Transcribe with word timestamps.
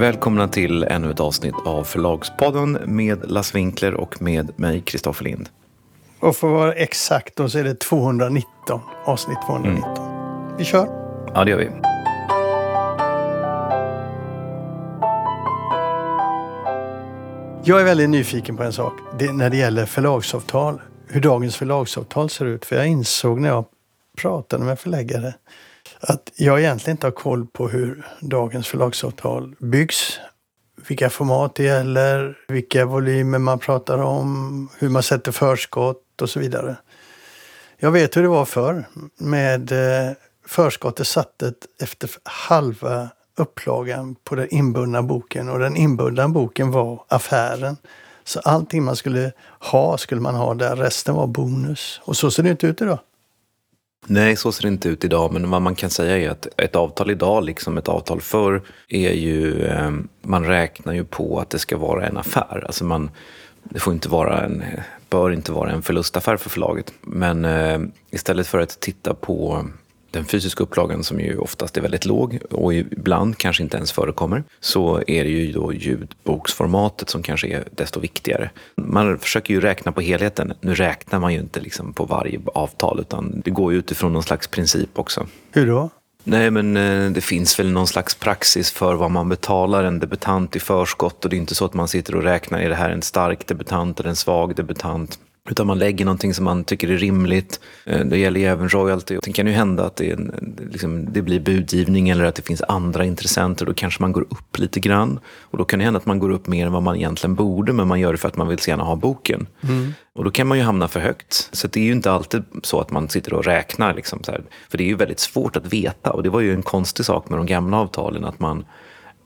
Välkomna 0.00 0.48
till 0.48 0.82
ännu 0.82 1.10
ett 1.10 1.20
avsnitt 1.20 1.54
av 1.64 1.84
Förlagspodden 1.84 2.78
med 2.86 3.30
Lasse 3.30 3.56
Winkler 3.56 3.94
och 3.94 4.22
med 4.22 4.58
mig, 4.58 4.80
Kristoffer 4.80 5.24
Lind. 5.24 5.48
Och 6.20 6.36
för 6.36 6.46
att 6.46 6.52
vara 6.52 6.72
exakt 6.72 7.36
då 7.36 7.48
så 7.48 7.58
är 7.58 7.64
det 7.64 7.80
219, 7.80 8.80
avsnitt 9.04 9.38
219. 9.46 9.96
Mm. 9.96 10.56
Vi 10.58 10.64
kör. 10.64 10.86
Ja, 11.34 11.44
det 11.44 11.50
gör 11.50 11.58
vi. 11.58 11.70
Jag 17.64 17.80
är 17.80 17.84
väldigt 17.84 18.10
nyfiken 18.10 18.56
på 18.56 18.62
en 18.62 18.72
sak. 18.72 18.92
Det, 19.18 19.32
när 19.32 19.50
det 19.50 19.56
gäller 19.56 19.86
förlagsavtal. 19.86 20.80
Hur 21.08 21.20
dagens 21.20 21.56
förlagsavtal 21.56 22.30
ser 22.30 22.44
ut. 22.44 22.64
För 22.64 22.76
jag 22.76 22.86
insåg 22.86 23.40
när 23.40 23.48
jag 23.48 23.64
pratade 24.16 24.64
med 24.64 24.78
förläggare 24.78 25.34
att 26.00 26.32
jag 26.36 26.60
egentligen 26.60 26.96
inte 26.96 27.06
har 27.06 27.12
koll 27.12 27.46
på 27.46 27.68
hur 27.68 28.06
dagens 28.20 28.68
förlagsavtal 28.68 29.54
byggs. 29.58 30.18
Vilka 30.88 31.10
format 31.10 31.54
det 31.54 31.62
gäller, 31.62 32.38
vilka 32.48 32.86
volymer 32.86 33.38
man 33.38 33.58
pratar 33.58 33.98
om, 33.98 34.68
hur 34.78 34.88
man 34.88 35.02
sätter 35.02 35.32
förskott 35.32 36.22
och 36.22 36.30
så 36.30 36.40
vidare. 36.40 36.76
Jag 37.78 37.90
vet 37.90 38.16
hur 38.16 38.22
det 38.22 38.28
var 38.28 38.44
förr 38.44 38.84
med 39.18 39.72
eh, 39.72 40.12
förskottet 40.46 41.06
sattes 41.06 41.54
efter 41.82 42.10
halva 42.22 43.08
upplagan 43.36 44.14
på 44.24 44.34
den 44.34 44.48
inbundna 44.54 45.02
boken 45.02 45.48
och 45.48 45.58
den 45.58 45.76
inbundna 45.76 46.28
boken 46.28 46.70
var 46.70 47.04
affären. 47.08 47.76
Så 48.24 48.40
allting 48.40 48.84
man 48.84 48.96
skulle 48.96 49.32
ha 49.58 49.98
skulle 49.98 50.20
man 50.20 50.34
ha 50.34 50.54
där, 50.54 50.76
resten 50.76 51.14
var 51.14 51.26
bonus. 51.26 52.00
Och 52.04 52.16
så 52.16 52.30
ser 52.30 52.42
det 52.42 52.50
inte 52.50 52.66
ut 52.66 52.80
idag. 52.80 52.98
Nej, 54.06 54.36
så 54.36 54.52
ser 54.52 54.62
det 54.62 54.68
inte 54.68 54.88
ut 54.88 55.04
idag. 55.04 55.32
Men 55.32 55.50
vad 55.50 55.62
man 55.62 55.74
kan 55.74 55.90
säga 55.90 56.18
är 56.18 56.30
att 56.30 56.48
ett 56.56 56.76
avtal 56.76 57.10
idag, 57.10 57.44
liksom 57.44 57.78
ett 57.78 57.88
avtal 57.88 58.20
förr, 58.20 58.62
är 58.88 59.12
ju... 59.12 59.64
Eh, 59.64 59.90
man 60.22 60.44
räknar 60.44 60.92
ju 60.92 61.04
på 61.04 61.40
att 61.40 61.50
det 61.50 61.58
ska 61.58 61.76
vara 61.76 62.06
en 62.06 62.16
affär. 62.16 62.64
Alltså 62.66 62.84
man, 62.84 63.10
det 63.62 63.80
får 63.80 63.92
inte 63.92 64.08
vara 64.08 64.44
en, 64.44 64.64
bör 65.10 65.30
inte 65.30 65.52
vara 65.52 65.70
en 65.70 65.82
förlustaffär 65.82 66.36
för 66.36 66.50
förlaget. 66.50 66.92
Men 67.00 67.44
eh, 67.44 67.80
istället 68.10 68.46
för 68.46 68.58
att 68.58 68.80
titta 68.80 69.14
på 69.14 69.66
den 70.10 70.24
fysiska 70.24 70.62
upplagan 70.62 71.04
som 71.04 71.20
ju 71.20 71.38
oftast 71.38 71.76
är 71.76 71.80
väldigt 71.80 72.04
låg 72.04 72.38
och 72.50 72.74
ibland 72.74 73.38
kanske 73.38 73.62
inte 73.62 73.76
ens 73.76 73.92
förekommer 73.92 74.44
så 74.60 75.02
är 75.06 75.24
det 75.24 75.30
ju 75.30 75.52
då 75.52 75.74
ljudboksformatet 75.74 77.08
som 77.08 77.22
kanske 77.22 77.48
är 77.48 77.64
desto 77.70 78.00
viktigare. 78.00 78.50
Man 78.76 79.18
försöker 79.18 79.54
ju 79.54 79.60
räkna 79.60 79.92
på 79.92 80.00
helheten. 80.00 80.52
Nu 80.60 80.74
räknar 80.74 81.20
man 81.20 81.32
ju 81.32 81.40
inte 81.40 81.60
liksom 81.60 81.92
på 81.92 82.04
varje 82.04 82.40
avtal 82.46 83.00
utan 83.00 83.42
det 83.44 83.50
går 83.50 83.72
ju 83.72 83.78
utifrån 83.78 84.12
någon 84.12 84.22
slags 84.22 84.48
princip 84.48 84.98
också. 84.98 85.26
Hur 85.52 85.66
då? 85.66 85.90
Nej, 86.24 86.50
men 86.50 86.76
eh, 86.76 87.10
det 87.10 87.20
finns 87.20 87.58
väl 87.58 87.72
någon 87.72 87.86
slags 87.86 88.14
praxis 88.14 88.70
för 88.70 88.94
vad 88.94 89.10
man 89.10 89.28
betalar 89.28 89.84
en 89.84 89.98
debutant 89.98 90.56
i 90.56 90.60
förskott 90.60 91.24
och 91.24 91.30
det 91.30 91.36
är 91.36 91.38
inte 91.38 91.54
så 91.54 91.64
att 91.64 91.74
man 91.74 91.88
sitter 91.88 92.14
och 92.14 92.22
räknar, 92.22 92.60
är 92.60 92.68
det 92.68 92.74
här 92.74 92.90
en 92.90 93.02
stark 93.02 93.46
debutant 93.46 94.00
eller 94.00 94.10
en 94.10 94.16
svag 94.16 94.56
debutant? 94.56 95.18
Utan 95.48 95.66
man 95.66 95.78
lägger 95.78 96.04
någonting 96.04 96.34
som 96.34 96.44
man 96.44 96.64
tycker 96.64 96.90
är 96.90 96.96
rimligt. 96.96 97.60
Eh, 97.84 98.00
det 98.00 98.18
gäller 98.18 98.40
ju 98.40 98.46
även 98.46 98.68
royalty. 98.68 99.18
Det 99.22 99.32
kan 99.32 99.46
ju 99.46 99.52
hända 99.52 99.84
att 99.84 99.96
det, 99.96 100.18
liksom, 100.70 101.12
det, 101.12 101.22
blir 101.22 101.40
budgivning 101.40 102.08
eller 102.08 102.24
att 102.24 102.34
det 102.34 102.42
finns 102.42 102.62
andra 102.62 103.04
intressenter. 103.04 103.66
Då 103.66 103.74
kanske 103.74 104.02
man 104.02 104.12
går 104.12 104.22
upp 104.22 104.58
lite 104.58 104.80
grann. 104.80 105.20
Och 105.40 105.58
då 105.58 105.64
kan 105.64 105.78
det 105.78 105.84
hända 105.84 105.98
att 105.98 106.06
man 106.06 106.18
går 106.18 106.30
upp 106.30 106.46
mer 106.46 106.66
än 106.66 106.72
vad 106.72 106.82
man 106.82 106.96
egentligen 106.96 107.34
borde. 107.34 107.72
Men 107.72 107.88
man 107.88 108.00
gör 108.00 108.12
det 108.12 108.18
för 108.18 108.28
att 108.28 108.36
man 108.36 108.48
vill 108.48 108.58
så 108.58 108.70
gärna 108.70 108.84
ha 108.84 108.96
boken. 108.96 109.46
Mm. 109.62 109.94
Och 110.14 110.24
då 110.24 110.30
kan 110.30 110.46
man 110.46 110.58
ju 110.58 110.64
hamna 110.64 110.88
för 110.88 111.00
högt. 111.00 111.48
Så 111.52 111.66
det 111.66 111.80
är 111.80 111.84
ju 111.84 111.92
inte 111.92 112.12
alltid 112.12 112.42
så 112.62 112.80
att 112.80 112.90
man 112.90 113.08
sitter 113.08 113.34
och 113.34 113.44
räknar. 113.44 113.94
Liksom. 113.94 114.20
För 114.68 114.78
det 114.78 114.84
är 114.84 114.88
ju 114.88 114.96
väldigt 114.96 115.20
svårt 115.20 115.56
att 115.56 115.72
veta. 115.72 116.10
Och 116.10 116.22
det 116.22 116.30
var 116.30 116.40
ju 116.40 116.54
en 116.54 116.62
konstig 116.62 117.06
sak 117.06 117.28
med 117.28 117.38
de 117.38 117.46
gamla 117.46 117.76
avtalen. 117.76 118.24
Att 118.24 118.40
man 118.40 118.64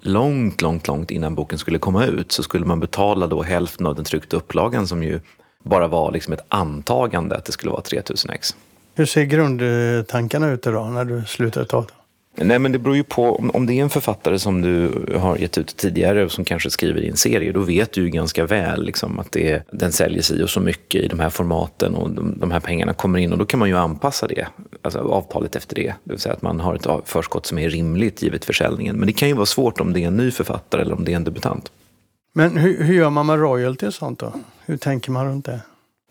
långt, 0.00 0.62
långt, 0.62 0.88
långt 0.88 1.10
innan 1.10 1.34
boken 1.34 1.58
skulle 1.58 1.78
komma 1.78 2.06
ut 2.06 2.32
så 2.32 2.42
skulle 2.42 2.66
man 2.66 2.80
betala 2.80 3.26
då 3.26 3.42
hälften 3.42 3.86
av 3.86 3.94
den 3.94 4.04
tryckta 4.04 4.36
upplagan 4.36 4.86
som 4.86 5.02
ju 5.02 5.20
bara 5.64 5.88
var 5.88 6.12
liksom 6.12 6.32
ett 6.32 6.44
antagande 6.48 7.36
att 7.36 7.44
det 7.44 7.52
skulle 7.52 7.70
vara 7.70 7.82
3000 7.82 8.30
ex. 8.30 8.56
Hur 8.94 9.06
ser 9.06 9.24
grundtankarna 9.24 10.50
ut 10.50 10.66
idag 10.66 10.92
när 10.92 11.04
du 11.04 11.22
slutar 11.26 11.62
ett 11.62 11.74
avtal? 11.74 11.98
Nej, 12.36 12.58
men 12.58 12.72
det 12.72 12.78
beror 12.78 12.96
ju 12.96 13.04
på. 13.04 13.50
Om 13.54 13.66
det 13.66 13.74
är 13.74 13.82
en 13.82 13.90
författare 13.90 14.38
som 14.38 14.62
du 14.62 14.90
har 15.18 15.36
gett 15.36 15.58
ut 15.58 15.76
tidigare 15.76 16.24
och 16.24 16.32
som 16.32 16.44
kanske 16.44 16.70
skriver 16.70 17.00
i 17.00 17.08
en 17.08 17.16
serie, 17.16 17.52
då 17.52 17.60
vet 17.60 17.92
du 17.92 18.02
ju 18.02 18.08
ganska 18.08 18.46
väl 18.46 18.84
liksom, 18.84 19.18
att 19.18 19.32
det 19.32 19.62
den 19.70 19.92
säljer 19.92 20.22
sig 20.22 20.42
och 20.42 20.50
så 20.50 20.60
mycket 20.60 21.02
i 21.02 21.08
de 21.08 21.20
här 21.20 21.30
formaten 21.30 21.94
och 21.94 22.10
de, 22.10 22.38
de, 22.38 22.50
här 22.50 22.60
pengarna 22.60 22.94
kommer 22.94 23.18
in 23.18 23.32
och 23.32 23.38
då 23.38 23.44
kan 23.44 23.60
man 23.60 23.68
ju 23.68 23.76
anpassa 23.76 24.26
det, 24.26 24.46
alltså 24.82 24.98
avtalet 24.98 25.56
efter 25.56 25.74
det. 25.74 25.94
Det 26.04 26.12
vill 26.12 26.18
säga 26.18 26.32
att 26.32 26.42
man 26.42 26.60
har 26.60 26.74
ett 26.74 27.08
förskott 27.08 27.46
som 27.46 27.58
är 27.58 27.70
rimligt 27.70 28.22
givet 28.22 28.44
försäljningen. 28.44 28.96
Men 28.96 29.06
det 29.06 29.12
kan 29.12 29.28
ju 29.28 29.34
vara 29.34 29.46
svårt 29.46 29.80
om 29.80 29.92
det 29.92 30.02
är 30.02 30.06
en 30.06 30.16
ny 30.16 30.30
författare 30.30 30.82
eller 30.82 30.94
om 30.94 31.04
det 31.04 31.12
är 31.12 31.16
en 31.16 31.24
debutant. 31.24 31.72
Men 32.34 32.56
hur, 32.56 32.84
hur 32.84 32.94
gör 32.94 33.10
man 33.10 33.26
med 33.26 33.38
royalty 33.38 33.86
och 33.86 33.94
sånt 33.94 34.18
då? 34.18 34.32
Hur 34.66 34.76
tänker 34.76 35.10
man 35.10 35.26
runt 35.26 35.44
det? 35.44 35.60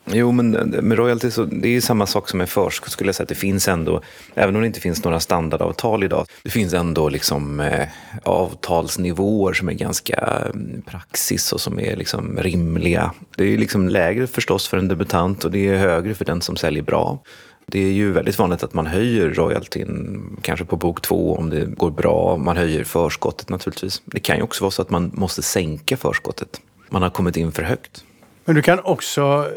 Jo, 0.06 0.32
men 0.32 0.56
eh, 0.56 0.82
med 0.82 0.98
royalty 0.98 1.32
så 1.32 1.44
det 1.44 1.68
är 1.68 1.72
ju 1.72 1.82
samma 1.82 2.06
sak 2.06 2.30
som 2.30 2.38
med 2.38 2.50
förskott 2.50 2.92
skulle 2.92 3.08
jag 3.08 3.16
säga. 3.16 3.28
Det 3.30 3.36
finns 3.36 3.68
ändå, 3.68 4.02
även 4.36 4.56
om 4.56 4.62
det 4.62 4.68
inte 4.68 4.80
finns 4.80 5.04
några 5.04 5.20
standardavtal 5.20 6.04
idag, 6.04 6.26
det 6.44 6.50
finns 6.50 6.74
ändå 6.74 7.10
liksom 7.10 7.60
eh, 7.60 7.88
avtalsnivåer 8.24 9.54
som 9.54 9.70
är 9.70 9.74
ganska 9.74 10.16
mm, 10.54 10.82
praxis 10.82 11.54
och 11.54 11.62
som 11.62 11.80
är 11.80 11.96
liksom 11.96 12.38
rimliga. 12.38 13.12
Det 13.38 13.54
är 13.54 13.58
liksom 13.58 13.90
lägre 13.90 14.28
förstås 14.28 14.68
för 14.68 14.78
en 14.78 14.88
debutant 14.88 15.46
och 15.46 15.52
det 15.52 15.68
är 15.68 15.78
högre 15.78 16.14
för 16.14 16.26
den 16.26 16.42
som 16.42 16.56
säljer 16.56 16.84
bra. 16.84 17.20
Det 17.66 17.80
är 17.80 17.92
ju 17.92 18.12
väldigt 18.12 18.40
vanligt 18.40 18.64
att 18.64 18.74
man 18.74 18.88
höjer 18.88 19.30
royaltyn, 19.30 20.22
kanske 20.42 20.66
på 20.66 20.76
bok 20.76 21.02
två 21.02 21.36
om 21.36 21.50
det 21.50 21.66
går 21.66 21.92
bra. 21.92 22.38
Man 22.38 22.58
höjer 22.58 22.84
förskottet 22.84 23.50
naturligtvis. 23.50 24.02
Det 24.06 24.20
kan 24.20 24.38
ju 24.38 24.44
också 24.44 24.64
vara 24.64 24.72
så 24.72 24.82
att 24.82 24.90
man 24.90 25.12
måste 25.14 25.42
sänka 25.42 25.98
förskottet. 25.98 26.62
Man 26.90 27.02
har 27.02 27.10
kommit 27.10 27.38
in 27.38 27.52
för 27.52 27.64
högt. 27.64 28.04
Men 28.46 28.56
du 28.56 28.62
kan 28.62 28.80
också 28.80 29.50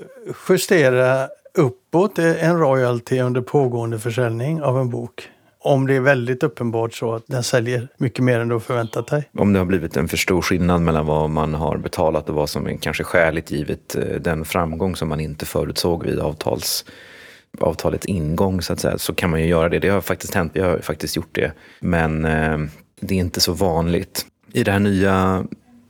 justera 0.48 1.28
uppåt 1.54 2.18
en 2.18 2.58
royalty 2.58 3.20
under 3.20 3.40
pågående 3.40 3.98
försäljning 3.98 4.62
av 4.62 4.78
en 4.78 4.90
bok. 4.90 5.28
Om 5.58 5.86
det 5.86 5.94
är 5.94 6.00
väldigt 6.00 6.42
uppenbart 6.42 6.94
så 6.94 7.14
att 7.14 7.24
den 7.26 7.42
säljer 7.42 7.88
mycket 7.96 8.24
mer 8.24 8.40
än 8.40 8.48
du 8.48 8.54
har 8.54 8.60
förväntat 8.60 9.06
dig. 9.06 9.30
Om 9.38 9.52
det 9.52 9.58
har 9.58 9.66
blivit 9.66 9.96
en 9.96 10.08
för 10.08 10.16
stor 10.16 10.42
skillnad 10.42 10.80
mellan 10.80 11.06
vad 11.06 11.30
man 11.30 11.54
har 11.54 11.76
betalat 11.76 12.28
och 12.28 12.34
vad 12.34 12.48
som 12.48 12.66
är 12.66 12.76
kanske 12.76 13.04
skäligt 13.04 13.50
givet 13.50 13.96
eh, 13.96 14.02
den 14.02 14.44
framgång 14.44 14.96
som 14.96 15.08
man 15.08 15.20
inte 15.20 15.46
förutsåg 15.46 16.04
vid 16.04 16.18
avtals 16.18 16.84
avtalets 17.60 18.06
ingång 18.06 18.62
så 18.62 18.72
att 18.72 18.80
säga, 18.80 18.98
så 18.98 19.14
kan 19.14 19.30
man 19.30 19.40
ju 19.40 19.46
göra 19.46 19.68
det. 19.68 19.78
Det 19.78 19.88
har 19.88 20.00
faktiskt 20.00 20.34
hänt, 20.34 20.52
vi 20.54 20.60
har 20.60 20.78
faktiskt 20.78 21.16
gjort 21.16 21.34
det. 21.34 21.52
Men 21.80 22.24
eh, 22.24 22.58
det 23.00 23.14
är 23.14 23.18
inte 23.18 23.40
så 23.40 23.52
vanligt. 23.52 24.26
I 24.52 24.64
det 24.64 24.72
här 24.72 24.78
nya 24.78 25.44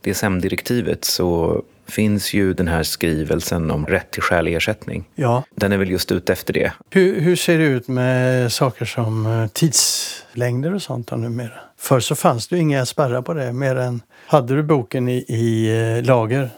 DSM-direktivet 0.05 1.05
så 1.05 1.63
finns 1.89 2.35
ju 2.35 2.55
den 2.55 2.69
här 2.69 2.83
skrivelsen 2.83 3.71
om 3.71 3.87
rätt 3.87 4.11
till 4.11 4.23
skälig 4.23 4.55
ersättning. 4.55 5.09
Ja. 5.15 5.45
Den 5.55 5.73
är 5.73 5.77
väl 5.77 5.91
just 5.91 6.13
ute 6.13 6.33
efter 6.33 6.53
det. 6.53 6.73
Hur, 6.91 7.21
hur 7.21 7.37
ser 7.37 7.59
det 7.59 7.65
ut 7.65 7.89
med 7.89 8.53
saker 8.53 8.85
som 8.85 9.27
eh, 9.27 9.47
tidslängder 9.47 10.75
och 10.75 10.83
sånt 10.83 11.11
numera? 11.11 11.53
Förr 11.79 12.01
så 12.01 12.15
fanns 12.15 12.49
det 12.49 12.57
ju 12.57 12.63
inga 12.63 12.87
spärrar 12.87 13.23
på 13.23 13.35
det 13.35 13.53
mer 13.53 13.77
än 13.77 14.03
hade 14.27 14.57
du 14.57 14.63
boken 14.63 15.09
i, 15.09 15.25
i 15.29 15.69
eh, 15.99 16.05
lager, 16.05 16.51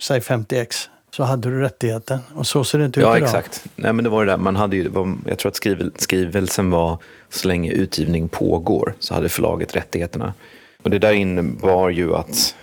säg 0.00 0.20
50x, 0.20 0.88
så 1.16 1.22
hade 1.22 1.50
du 1.50 1.60
rättigheten. 1.60 2.18
Och 2.34 2.46
så 2.46 2.64
ser 2.64 2.78
det 2.78 2.84
inte 2.84 3.00
ut 3.00 3.06
ja, 3.06 3.16
idag. 3.16 3.28
Ja, 3.28 3.38
exakt. 3.38 3.64
Nej, 3.76 3.92
men 3.92 4.04
det 4.04 4.10
var 4.10 4.24
det 4.24 4.32
där. 4.32 4.38
Man 4.38 4.56
hade 4.56 4.76
ju, 4.76 4.90
jag 5.26 5.38
tror 5.38 5.50
att 5.50 5.56
skrivel, 5.56 5.92
skrivelsen 5.96 6.70
var 6.70 6.98
så 7.30 7.48
länge 7.48 7.72
utgivning 7.72 8.28
pågår 8.28 8.94
så 8.98 9.14
hade 9.14 9.28
förlaget 9.28 9.76
rättigheterna. 9.76 10.34
Och 10.82 10.90
det 10.90 10.98
där 10.98 11.12
innebar 11.12 11.90
ju 11.90 12.14
att 12.14 12.54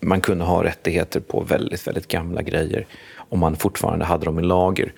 man 0.00 0.20
kunde 0.20 0.44
ha 0.44 0.64
rättigheter 0.64 1.20
på 1.20 1.40
väldigt, 1.40 1.86
väldigt 1.86 2.08
gamla 2.08 2.42
grejer 2.42 2.86
om 3.28 3.38
man 3.38 3.56
fortfarande 3.56 4.04
hade 4.04 4.24
dem 4.24 4.38
i 4.38 4.42
lager. 4.42 4.92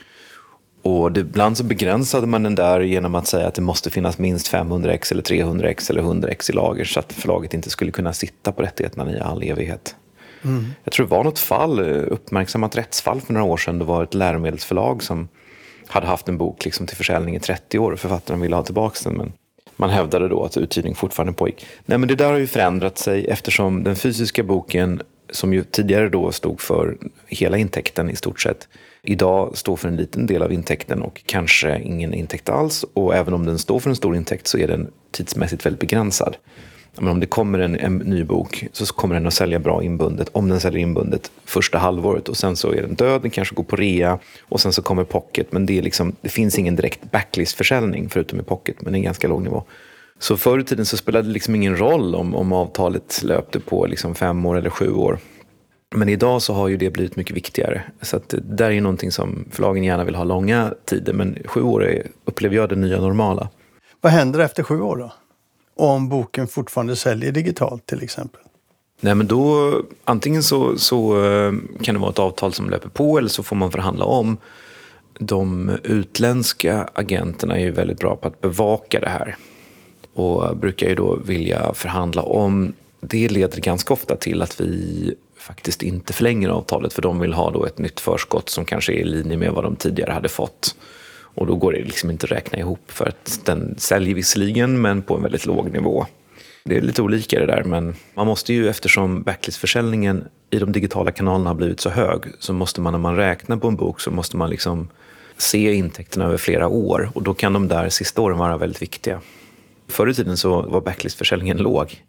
Och 0.83 1.13
det, 1.13 1.21
ibland 1.21 1.57
så 1.57 1.65
begränsade 1.65 2.27
man 2.27 2.43
den 2.43 2.55
där 2.55 2.81
genom 2.81 3.15
att 3.15 3.27
säga 3.27 3.47
att 3.47 3.55
det 3.55 3.63
måste 3.63 3.91
finnas 3.91 4.19
minst 4.19 4.49
500 4.49 4.93
x 4.93 5.13
eller 5.13 5.23
300 5.23 5.69
x 5.69 5.91
eller 5.91 6.01
100 6.01 6.29
x 6.29 6.51
i 6.51 6.53
lager 6.53 6.85
så 6.85 7.01
att 7.01 7.13
förlaget 7.13 7.55
inte 7.55 7.71
skulle 7.71 7.91
kunna 7.91 8.13
sitta 8.13 8.53
på 8.53 8.63
rättigheterna 8.63 9.13
i 9.13 9.21
all 9.21 9.43
evighet. 9.43 9.97
Mm. 10.43 10.67
Jag 10.85 10.93
tror 10.93 11.07
det 11.07 11.11
var 11.11 11.25
något 11.25 11.39
fall, 11.39 11.81
uppmärksammat 11.91 12.77
rättsfall 12.77 13.21
för 13.21 13.33
några 13.33 13.47
år 13.47 13.57
sedan. 13.57 13.79
Det 13.79 13.85
var 13.85 14.03
ett 14.03 14.15
läromedelsförlag 14.15 15.03
som 15.03 15.29
hade 15.87 16.07
haft 16.07 16.29
en 16.29 16.39
bok 16.39 16.65
liksom 16.65 16.87
till 16.87 16.97
försäljning 16.97 17.37
i 17.37 17.41
30 17.41 17.79
år 17.79 17.93
och 17.93 18.01
författaren 18.01 18.41
ville 18.41 18.57
ha 18.57 18.63
tillbaka 18.63 18.99
den. 19.05 19.17
Men 19.17 19.33
man 19.81 19.91
hävdade 19.91 20.29
då 20.29 20.45
att 20.45 20.57
uthyrning 20.57 20.95
fortfarande 20.95 21.33
pågick. 21.33 21.67
Nej, 21.87 21.99
men 21.99 22.09
det 22.09 22.15
där 22.15 22.31
har 22.33 22.39
ju 22.39 22.47
förändrat 22.47 22.99
sig 22.99 23.27
eftersom 23.27 23.85
den 23.85 23.97
fysiska 23.97 24.43
boken, 24.43 25.03
som 25.31 25.53
ju 25.55 25.65
tidigare 25.65 26.09
då 26.09 26.33
stod 26.33 26.61
för 26.61 26.97
hela 27.27 27.57
intäkten 27.57 28.11
i 28.11 28.17
stort 28.17 28.41
sett, 28.41 28.69
idag 29.03 29.57
står 29.57 29.77
för 29.77 29.89
en 29.89 29.97
liten 29.97 30.27
del 30.27 30.43
av 30.43 30.53
intäkten 30.53 31.03
och 31.03 31.23
kanske 31.27 31.81
ingen 31.81 32.15
intäkt 32.15 32.49
alls. 32.49 32.85
Och 32.95 33.15
även 33.15 33.35
om 33.35 33.47
den 33.47 33.59
står 33.59 33.81
för 33.81 33.91
en 33.91 33.97
stor 33.97 34.17
intäkt 34.17 34.47
så 34.47 34.59
är 34.59 34.69
den 34.69 34.91
tidsmässigt 35.11 35.67
väldigt 35.67 35.81
begränsad 35.81 36.37
men 36.97 37.09
om 37.09 37.21
det 37.21 37.27
kommer 37.27 37.59
en, 37.59 37.77
en, 37.77 37.97
ny 37.97 38.25
bok 38.25 38.67
så 38.73 38.87
kommer 38.87 39.15
den 39.15 39.27
att 39.27 39.35
sälja 39.35 39.59
bra 39.59 39.83
inbundet, 39.83 40.29
om 40.33 40.49
den 40.49 40.61
säljer 40.61 40.81
inbundet 40.81 41.31
första 41.45 41.79
halvåret 41.79 42.29
och 42.29 42.37
sen 42.37 42.57
så 42.57 42.73
är 42.73 42.83
den 42.83 42.95
död, 42.95 43.23
den 43.23 43.31
kanske 43.31 43.55
går 43.55 43.65
på 43.65 43.77
rea 43.77 44.19
och 44.43 44.61
sen 44.61 44.73
så 44.73 44.83
kommer 44.83 45.05
pocket. 45.05 45.53
Men 45.53 45.67
det, 45.67 45.79
är 45.79 45.83
liksom, 45.83 46.17
det 46.21 46.29
finns 46.29 46.59
ingen 46.59 46.77
direkt 46.77 47.11
backlist-försäljning 47.11 48.09
förutom 48.09 48.41
i 48.41 48.43
pocket, 48.43 48.77
men 48.81 48.93
det 48.93 48.97
är 48.97 48.99
en 48.99 49.05
ganska 49.05 49.29
låg 49.29 49.43
nivå. 49.43 49.65
Så 50.19 50.37
förr 50.37 50.59
i 50.59 50.65
tiden 50.65 50.87
så 50.87 50.97
spelade 50.97 51.29
det 51.29 51.33
liksom 51.33 51.55
ingen 51.55 51.77
roll 51.77 52.15
om, 52.15 52.35
om 52.35 52.53
avtalet 52.53 53.23
löpte 53.23 53.61
på 53.61 53.87
liksom 53.87 54.15
fem 54.15 54.47
år 54.47 54.59
eller 54.59 54.71
sju 54.71 54.93
år. 54.93 55.19
Men 55.95 56.09
idag 56.09 56.43
så 56.43 56.55
har 56.55 56.69
ju 56.69 56.77
det 56.77 56.91
blivit 56.91 57.17
mycket 57.17 57.37
viktigare. 57.37 57.83
Så 58.03 58.17
att 58.17 58.29
det 58.29 58.41
där 58.41 58.67
är 58.67 58.71
ju 58.71 58.81
någonting 58.81 59.13
som 59.13 59.45
förlagen 59.51 59.85
gärna 59.85 60.05
vill 60.05 60.15
ha 60.15 60.25
långa 60.25 60.75
tider. 60.85 61.13
Men 61.13 61.39
sju 61.45 61.63
år 61.63 61.85
är, 61.85 62.07
upplever 62.25 62.57
jag 62.57 62.69
det 62.69 62.77
nya 62.77 63.01
normala. 63.01 63.49
Vad 64.01 64.13
händer 64.13 64.41
efter 64.41 64.63
sju 64.63 64.81
år 64.81 64.97
då? 64.97 65.13
Om 65.81 66.09
boken 66.09 66.47
fortfarande 66.47 66.97
säljer 66.97 67.33
digitalt 67.33 67.87
till 67.87 68.03
exempel? 68.03 68.41
Nej, 69.01 69.15
men 69.15 69.27
då, 69.27 69.73
antingen 70.05 70.43
så, 70.43 70.79
så 70.79 71.25
eh, 71.25 71.53
kan 71.83 71.95
det 71.95 72.01
vara 72.01 72.11
ett 72.11 72.19
avtal 72.19 72.53
som 72.53 72.71
löper 72.71 72.89
på 72.89 73.19
eller 73.19 73.29
så 73.29 73.43
får 73.43 73.57
man 73.57 73.73
förhandla 73.73 74.05
om. 74.05 74.37
De 75.19 75.71
utländska 75.83 76.89
agenterna 76.95 77.59
är 77.59 77.61
ju 77.61 77.71
väldigt 77.71 77.99
bra 77.99 78.17
på 78.17 78.29
att 78.29 78.41
bevaka 78.41 79.01
det 79.01 79.09
här 79.09 79.37
och 80.15 80.57
brukar 80.57 80.89
ju 80.89 80.95
då 80.95 81.17
vilja 81.17 81.75
förhandla 81.75 82.23
om. 82.23 82.73
Det 83.01 83.29
leder 83.29 83.61
ganska 83.61 83.95
ofta 83.95 84.17
till 84.17 84.43
att 84.43 84.61
vi 84.61 85.15
faktiskt 85.37 85.83
inte 85.83 86.13
förlänger 86.13 86.49
avtalet 86.49 86.93
för 86.93 87.03
de 87.03 87.21
vill 87.21 87.33
ha 87.33 87.51
då 87.51 87.65
ett 87.65 87.79
nytt 87.79 88.01
förskott 88.01 88.49
som 88.49 88.65
kanske 88.65 88.93
är 88.93 88.97
i 88.97 89.05
linje 89.05 89.37
med 89.37 89.53
vad 89.53 89.65
de 89.65 89.77
tidigare 89.77 90.13
hade 90.13 90.29
fått. 90.29 90.75
Och 91.35 91.47
då 91.47 91.55
går 91.55 91.73
det 91.73 91.85
liksom 91.85 92.11
inte 92.11 92.27
att 92.27 92.33
räkna 92.33 92.59
ihop 92.59 92.91
för 92.93 93.09
att 93.09 93.41
den 93.45 93.75
säljer 93.79 94.15
visserligen 94.15 94.81
men 94.81 95.03
på 95.03 95.17
en 95.17 95.23
väldigt 95.23 95.47
låg 95.47 95.73
nivå. 95.73 96.07
Det 96.65 96.77
är 96.77 96.81
lite 96.81 97.03
olika 97.03 97.41
det 97.41 97.47
där 97.47 97.65
men 97.65 97.95
man 98.15 98.27
måste 98.27 98.53
ju 98.53 98.69
eftersom 98.69 99.23
backlistförsäljningen 99.23 100.25
i 100.51 100.59
de 100.59 100.73
digitala 100.73 101.11
kanalerna 101.11 101.51
har 101.51 101.55
blivit 101.55 101.81
så 101.81 101.91
hög 101.91 102.23
så 102.39 102.53
måste 102.53 102.81
man 102.81 102.93
när 102.93 103.01
man 103.01 103.17
räknar 103.17 103.57
på 103.57 103.69
en 103.69 103.77
bok 103.77 104.01
så 104.01 104.11
måste 104.11 104.37
man 104.37 104.51
liksom 104.51 104.89
se 105.37 105.73
intäkterna 105.73 106.25
över 106.25 106.37
flera 106.37 106.69
år 106.69 107.11
och 107.15 107.23
då 107.23 107.35
kan 107.35 107.53
de 107.53 107.69
där 107.69 107.89
sista 107.89 108.21
åren 108.21 108.39
vara 108.39 108.57
väldigt 108.57 108.83
viktiga. 108.83 109.21
Förr 109.89 110.11
i 110.11 110.15
tiden 110.15 110.37
så 110.37 110.63
var 110.63 110.81
backlistförsäljningen 110.81 111.57
låg. 111.57 112.03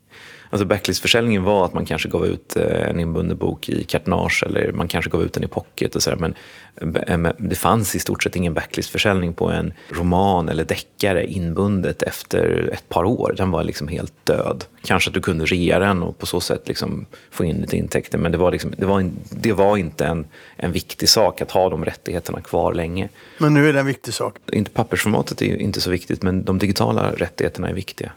Alltså 0.52 0.66
backlistförsäljningen 0.66 1.44
var 1.44 1.66
att 1.66 1.74
man 1.74 1.86
kanske 1.86 2.10
gav 2.10 2.26
ut 2.26 2.56
eh, 2.56 2.90
en 2.90 3.00
inbunden 3.00 3.38
bok 3.38 3.70
i 3.70 3.84
kartonage 3.84 4.44
eller 4.46 4.72
man 4.72 4.88
kanske 4.88 5.12
gav 5.12 5.24
ut 5.24 5.34
den 5.34 5.44
i 5.44 5.48
pocket 5.48 5.96
och 5.96 6.04
sådär. 6.04 6.18
Men 6.18 6.36
eh, 7.26 7.34
det 7.38 7.56
fanns 7.56 7.96
i 7.96 8.00
stort 8.00 8.24
sett 8.24 8.36
ingen 8.36 8.54
backlistförsäljning 8.54 9.34
på 9.34 9.50
en 9.50 9.74
roman 9.90 10.50
eller 10.50 10.64
deckare 10.64 11.26
inbundet 11.26 12.04
efter 12.04 12.70
ett 12.74 12.90
par 12.90 13.04
år. 13.04 13.34
Den 13.38 13.52
var 13.52 13.64
liksom 13.64 13.88
helt 13.88 14.26
död. 14.26 14.64
Kanske 14.84 15.10
att 15.10 15.14
du 15.14 15.22
kunde 15.22 15.46
rea 15.46 15.80
den 15.80 16.04
och 16.04 16.18
på 16.18 16.26
så 16.26 16.40
sätt 16.40 16.68
liksom 16.68 17.06
få 17.32 17.46
in 17.46 17.58
lite 17.62 17.78
intäkter. 17.78 18.18
Men 18.18 18.32
det 18.32 18.38
var, 18.38 18.52
liksom, 18.52 18.74
det 18.78 18.86
var, 18.86 19.10
det 19.30 19.54
var 19.54 19.78
inte 19.78 20.06
en, 20.06 20.26
en 20.56 20.72
viktig 20.72 21.10
sak 21.10 21.42
att 21.42 21.52
ha 21.52 21.70
de 21.70 21.86
rättigheterna 21.86 22.42
kvar 22.42 22.74
länge. 22.74 23.10
Men 23.38 23.54
nu 23.54 23.70
är 23.70 23.74
det 23.74 23.80
en 23.80 23.86
viktig 23.86 24.14
sak? 24.14 24.36
Inte 24.52 24.72
pappersformatet 24.72 25.42
är 25.42 25.56
inte 25.56 25.82
så 25.82 25.90
viktigt 25.90 26.24
men 26.24 26.44
de 26.44 26.58
digitala 26.58 27.12
rättigheterna 27.12 27.70
är 27.70 27.74
viktiga. 27.74 28.12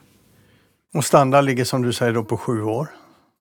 Och 0.94 1.04
standard 1.04 1.44
ligger 1.44 1.64
som 1.64 1.82
du 1.82 1.92
säger 1.92 2.12
då 2.12 2.24
på 2.24 2.36
sju 2.36 2.62
år? 2.62 2.88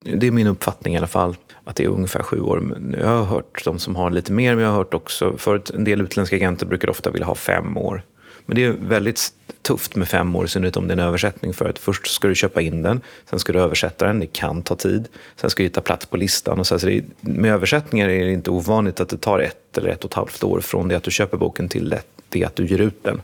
Det 0.04 0.26
är 0.26 0.30
min 0.30 0.46
uppfattning 0.46 0.94
i 0.94 0.96
alla 0.96 1.06
fall, 1.06 1.36
att 1.64 1.76
det 1.76 1.84
är 1.84 1.88
ungefär 1.88 2.22
sju 2.22 2.40
år. 2.40 2.78
Jag 3.00 3.08
har 3.08 3.24
hört 3.24 3.64
de 3.64 3.78
som 3.78 3.96
har 3.96 4.10
lite 4.10 4.32
mer, 4.32 4.54
men 4.54 4.64
jag 4.64 4.70
har 4.70 4.76
hört 4.76 4.94
också, 4.94 5.36
förut, 5.36 5.70
en 5.70 5.84
del 5.84 6.00
utländska 6.00 6.36
agenter 6.36 6.66
brukar 6.66 6.90
ofta 6.90 7.10
vilja 7.10 7.26
ha 7.26 7.34
fem 7.34 7.76
år. 7.76 8.02
Men 8.46 8.56
det 8.56 8.64
är 8.64 8.70
väldigt 8.70 9.32
tufft 9.62 9.96
med 9.96 10.08
fem 10.08 10.36
år, 10.36 10.44
i 10.44 10.48
synnerhet 10.48 10.76
om 10.76 10.88
det 10.88 10.94
är 10.94 10.98
en 10.98 11.04
översättning. 11.04 11.54
För 11.54 11.68
att 11.68 11.78
först 11.78 12.06
ska 12.06 12.28
du 12.28 12.34
köpa 12.34 12.60
in 12.60 12.82
den, 12.82 13.00
sen 13.30 13.38
ska 13.38 13.52
du 13.52 13.60
översätta 13.60 14.06
den, 14.06 14.20
det 14.20 14.26
kan 14.26 14.62
ta 14.62 14.76
tid. 14.76 15.08
Sen 15.36 15.50
ska 15.50 15.62
du 15.62 15.66
hitta 15.66 15.80
plats 15.80 16.06
på 16.06 16.16
listan. 16.16 16.58
Och 16.58 16.66
så, 16.66 16.78
så 16.78 16.86
det, 16.86 17.04
med 17.20 17.52
översättningar 17.52 18.08
är 18.08 18.24
det 18.24 18.32
inte 18.32 18.50
ovanligt 18.50 19.00
att 19.00 19.08
det 19.08 19.18
tar 19.18 19.38
ett 19.38 19.78
eller 19.78 19.88
ett 19.88 20.04
och 20.04 20.10
ett 20.10 20.14
halvt 20.14 20.44
år 20.44 20.60
från 20.60 20.88
det 20.88 20.96
att 20.96 21.02
du 21.02 21.10
köper 21.10 21.36
boken 21.36 21.68
till 21.68 21.96
det 22.28 22.44
att 22.44 22.56
du 22.56 22.66
ger 22.66 22.80
ut 22.80 23.04
den. 23.04 23.22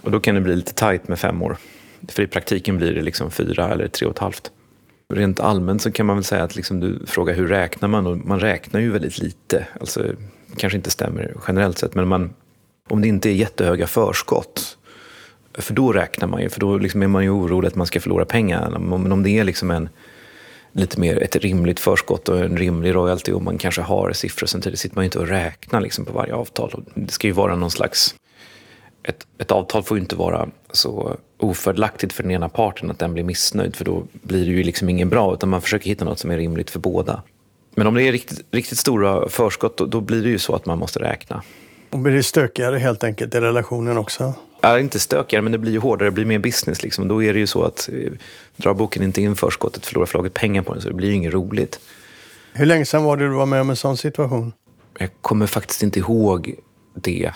Och 0.00 0.10
då 0.10 0.20
kan 0.20 0.34
det 0.34 0.40
bli 0.40 0.56
lite 0.56 0.74
tajt 0.74 1.08
med 1.08 1.18
fem 1.18 1.42
år. 1.42 1.56
För 2.08 2.22
i 2.22 2.26
praktiken 2.26 2.76
blir 2.76 2.92
det 2.92 3.02
liksom 3.02 3.30
fyra 3.30 3.70
eller 3.70 3.88
tre 3.88 4.06
och 4.06 4.12
ett 4.12 4.18
halvt. 4.18 4.50
Rent 5.14 5.40
allmänt 5.40 5.82
så 5.82 5.92
kan 5.92 6.06
man 6.06 6.16
väl 6.16 6.24
säga 6.24 6.42
att 6.42 6.56
liksom 6.56 6.80
du 6.80 7.06
frågar 7.06 7.34
hur 7.34 7.48
räknar 7.48 7.88
man? 7.88 8.06
Och 8.06 8.16
man 8.16 8.40
räknar 8.40 8.80
ju 8.80 8.90
väldigt 8.90 9.18
lite. 9.18 9.66
Alltså, 9.80 10.02
det 10.46 10.56
kanske 10.56 10.76
inte 10.76 10.90
stämmer 10.90 11.34
generellt 11.48 11.78
sett, 11.78 11.94
men 11.94 12.08
man, 12.08 12.34
om 12.88 13.00
det 13.00 13.08
inte 13.08 13.30
är 13.30 13.34
jättehöga 13.34 13.86
förskott, 13.86 14.78
för 15.54 15.74
då 15.74 15.92
räknar 15.92 16.28
man 16.28 16.42
ju, 16.42 16.48
för 16.48 16.60
då 16.60 16.78
liksom 16.78 17.02
är 17.02 17.06
man 17.06 17.22
ju 17.22 17.30
orolig 17.30 17.68
att 17.68 17.74
man 17.74 17.86
ska 17.86 18.00
förlora 18.00 18.24
pengar. 18.24 18.78
Men 18.78 19.12
om 19.12 19.22
det 19.22 19.30
är 19.30 19.44
liksom 19.44 19.70
en, 19.70 19.88
lite 20.72 21.00
mer 21.00 21.22
ett 21.22 21.36
rimligt 21.36 21.80
förskott 21.80 22.28
och 22.28 22.40
en 22.40 22.56
rimlig 22.56 22.94
royalty 22.94 23.32
och 23.32 23.42
man 23.42 23.58
kanske 23.58 23.82
har 23.82 24.12
siffror 24.12 24.46
samtidigt 24.46 24.78
sitter 24.78 24.96
man 24.96 25.04
ju 25.04 25.06
inte 25.06 25.18
och 25.18 25.28
räknar 25.28 25.80
liksom 25.80 26.04
på 26.04 26.12
varje 26.12 26.34
avtal. 26.34 26.84
Det 26.94 27.12
ska 27.12 27.26
ju 27.26 27.32
vara 27.32 27.56
någon 27.56 27.70
slags 27.70 28.14
ett, 29.02 29.26
ett 29.38 29.50
avtal 29.50 29.82
får 29.82 29.96
ju 29.96 30.00
inte 30.00 30.16
vara 30.16 30.48
så 30.70 31.16
ofördelaktigt 31.38 32.12
för 32.12 32.22
den 32.22 32.32
ena 32.32 32.48
parten 32.48 32.90
att 32.90 32.98
den 32.98 33.12
blir 33.12 33.24
missnöjd 33.24 33.76
för 33.76 33.84
då 33.84 34.02
blir 34.12 34.44
det 34.44 34.50
ju 34.50 34.62
liksom 34.62 34.88
ingen 34.88 35.08
bra 35.08 35.34
utan 35.34 35.48
man 35.48 35.62
försöker 35.62 35.88
hitta 35.88 36.04
något 36.04 36.18
som 36.18 36.30
är 36.30 36.36
rimligt 36.36 36.70
för 36.70 36.78
båda. 36.78 37.22
Men 37.74 37.86
om 37.86 37.94
det 37.94 38.02
är 38.02 38.12
riktigt, 38.12 38.44
riktigt 38.50 38.78
stora 38.78 39.28
förskott 39.28 39.76
då, 39.76 39.86
då 39.86 40.00
blir 40.00 40.22
det 40.22 40.28
ju 40.28 40.38
så 40.38 40.54
att 40.54 40.66
man 40.66 40.78
måste 40.78 41.00
räkna. 41.00 41.42
Och 41.90 41.98
blir 41.98 42.14
det 42.14 42.22
stökigare 42.22 42.78
helt 42.78 43.04
enkelt 43.04 43.34
i 43.34 43.40
relationen 43.40 43.98
också? 43.98 44.34
Ja, 44.60 44.78
inte 44.78 45.00
stökigare, 45.00 45.42
men 45.42 45.52
det 45.52 45.58
blir 45.58 45.72
ju 45.72 45.78
hårdare, 45.78 46.08
det 46.08 46.12
blir 46.12 46.24
mer 46.24 46.38
business. 46.38 46.82
Liksom. 46.82 47.08
Då 47.08 47.22
är 47.22 47.32
det 47.32 47.38
ju 47.38 47.46
så 47.46 47.62
att 47.62 47.88
eh, 47.92 48.12
drar 48.56 48.74
boken 48.74 49.02
inte 49.02 49.22
in 49.22 49.36
förskottet 49.36 49.86
förlorar 49.86 50.06
förlaget 50.06 50.34
pengar 50.34 50.62
på 50.62 50.72
den, 50.72 50.82
så 50.82 50.88
det 50.88 50.94
blir 50.94 51.08
ju 51.08 51.14
inget 51.14 51.32
roligt. 51.32 51.80
Hur 52.52 52.66
länge 52.66 52.84
sedan 52.84 53.04
var 53.04 53.16
det 53.16 53.24
du 53.24 53.30
var 53.30 53.46
med 53.46 53.60
om 53.60 53.70
en 53.70 53.76
sån 53.76 53.96
situation? 53.96 54.52
Jag 54.98 55.10
kommer 55.20 55.46
faktiskt 55.46 55.82
inte 55.82 55.98
ihåg 55.98 56.54
det. 56.94 57.30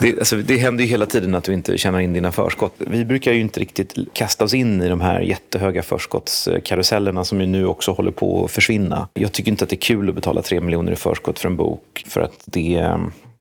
Det, 0.00 0.18
alltså, 0.18 0.36
det 0.36 0.56
händer 0.56 0.84
ju 0.84 0.90
hela 0.90 1.06
tiden 1.06 1.34
att 1.34 1.44
du 1.44 1.52
inte 1.52 1.78
tjänar 1.78 2.00
in 2.00 2.12
dina 2.12 2.32
förskott. 2.32 2.74
Vi 2.78 3.04
brukar 3.04 3.32
ju 3.32 3.40
inte 3.40 3.60
riktigt 3.60 3.94
kasta 4.12 4.44
oss 4.44 4.54
in 4.54 4.82
i 4.82 4.88
de 4.88 5.00
här 5.00 5.20
jättehöga 5.20 5.82
förskottskarusellerna 5.82 7.24
som 7.24 7.40
ju 7.40 7.46
nu 7.46 7.66
också 7.66 7.92
håller 7.92 8.10
på 8.10 8.44
att 8.44 8.50
försvinna. 8.50 9.08
Jag 9.14 9.32
tycker 9.32 9.50
inte 9.50 9.64
att 9.64 9.70
det 9.70 9.76
är 9.76 9.80
kul 9.80 10.08
att 10.08 10.14
betala 10.14 10.42
tre 10.42 10.60
miljoner 10.60 10.92
i 10.92 10.96
förskott 10.96 11.38
för 11.38 11.48
en 11.48 11.56
bok 11.56 12.04
för 12.06 12.20
att 12.20 12.42
det, 12.44 12.90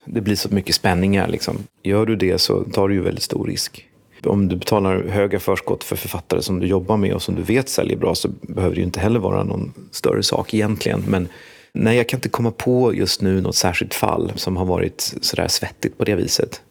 det 0.06 0.22
blir 0.22 0.36
så 0.36 0.50
mycket 0.50 0.75
spänningar. 0.75 1.28
Liksom. 1.28 1.57
Gör 1.84 2.06
du 2.06 2.16
det 2.16 2.38
så 2.38 2.63
tar 2.63 2.88
du 2.88 2.94
ju 2.94 3.01
väldigt 3.01 3.24
stor 3.24 3.48
risk. 3.48 3.86
Om 4.25 4.48
du 4.48 4.56
betalar 4.56 5.04
höga 5.04 5.39
förskott 5.39 5.84
för 5.84 5.96
författare 5.96 6.42
som 6.42 6.60
du 6.60 6.68
jobbar 6.68 6.98
med 6.98 7.13
och 7.13 7.22
som 7.22 7.36
du 7.36 7.42
vet 7.42 7.69
säljer 7.69 7.98
bra 7.98 8.16
så 8.16 8.30
behöver 8.42 8.75
det 8.75 8.80
ju 8.80 8.86
inte 8.86 9.00
heller 9.00 9.19
vara 9.19 9.44
någon 9.44 9.74
större 9.92 10.24
sak 10.24 10.54
egentligen. 10.54 11.04
Men 11.07 11.28
Nej, 11.74 11.98
jag 11.98 12.10
kan 12.10 12.18
inte 12.18 12.30
komma 12.30 12.52
på 12.52 12.94
just 12.94 13.22
nu 13.22 13.42
något 13.42 13.56
särskilt 13.56 13.94
fall 13.94 14.31
som 14.36 14.58
har 14.58 14.66
varit 14.66 15.14
sådär 15.22 15.48
svettigt 15.48 15.98
på 15.98 16.04
det 16.04 16.16
viset. 16.16 16.62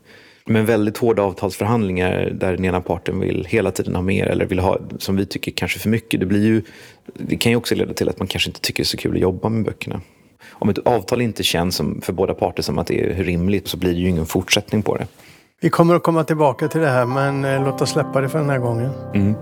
Men 0.47 0.67
väldigt 0.67 0.99
hårda 0.99 1.23
avtalsförhandlingar 1.23 2.31
där 2.35 2.53
den 2.53 2.65
ena 2.65 2.81
parten 2.81 3.21
vill 3.21 3.47
hela 3.49 3.71
tiden 3.71 3.95
ha 3.95 4.03
mer 4.03 4.27
eller 4.27 4.47
vill 4.47 4.59
ha, 4.59 4.79
som 4.99 5.17
vi 5.17 5.27
tycker, 5.27 5.53
kanske 5.53 5.79
för 5.79 5.89
mycket. 5.89 6.21
Det, 6.21 6.27
blir 6.27 6.45
ju, 6.45 6.63
det 7.15 7.37
kan 7.37 7.53
ju 7.53 7.57
också 7.57 7.75
leda 7.75 7.95
till 7.95 8.09
att 8.09 8.19
man 8.19 8.29
kanske 8.29 8.51
inte 8.51 8.61
tycker 8.61 8.83
det 8.83 8.85
är 8.85 8.89
så 8.89 8.97
kul 8.97 9.15
att 9.15 9.21
jobba 9.21 9.49
med 9.49 9.65
böckerna. 9.65 10.01
Om 10.51 10.69
ett 10.69 10.79
avtal 10.79 11.23
inte 11.23 11.43
känns 11.43 11.77
som, 11.77 12.01
för 12.01 12.13
båda 12.13 12.35
parter 12.35 12.63
som 12.63 12.79
att 12.79 12.87
det 12.87 13.01
är 13.01 13.25
rimligt 13.25 13.69
så 13.69 13.77
blir 13.77 13.95
det 13.95 14.01
ju 14.01 14.09
ingen 14.09 14.27
fortsättning 14.27 14.83
på 14.83 14.97
det. 14.97 15.07
Vi 15.61 15.71
kommer 15.71 15.95
att 15.95 16.03
komma 16.03 16.25
tillbaka 16.25 16.69
till 16.69 16.81
det 16.81 16.89
här 16.89 17.07
men 17.07 17.45
eh, 17.45 17.65
låt 17.65 17.83
oss 17.83 17.91
släppa 17.91 18.21
det 18.21 18.29
för 18.29 18.39
den 18.39 18.51
här 18.51 18.59
gången. 18.59 18.91
Mm. 19.15 19.35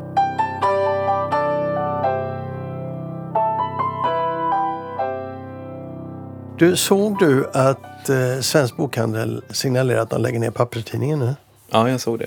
Du, 6.60 6.76
såg 6.76 7.18
du 7.18 7.50
att 7.52 8.08
eh, 8.08 8.40
Svensk 8.40 8.76
Bokhandel 8.76 9.44
signalerar 9.50 10.00
att 10.00 10.10
de 10.10 10.20
lägger 10.20 10.38
ner 10.38 10.50
papperstidningen 10.50 11.18
nu? 11.18 11.34
Ja, 11.70 11.88
jag 11.88 12.00
såg 12.00 12.18
det. 12.18 12.26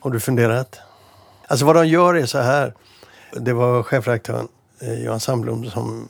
Har 0.00 0.10
du 0.10 0.20
funderat? 0.20 0.80
Alltså 1.46 1.66
vad 1.66 1.76
de 1.76 1.86
gör 1.86 2.14
är 2.14 2.26
så 2.26 2.38
här. 2.38 2.74
Det 3.32 3.52
var 3.52 3.82
chefredaktören 3.82 4.48
eh, 4.80 5.04
Johan 5.04 5.20
Sandblom 5.20 5.70
som 5.70 6.08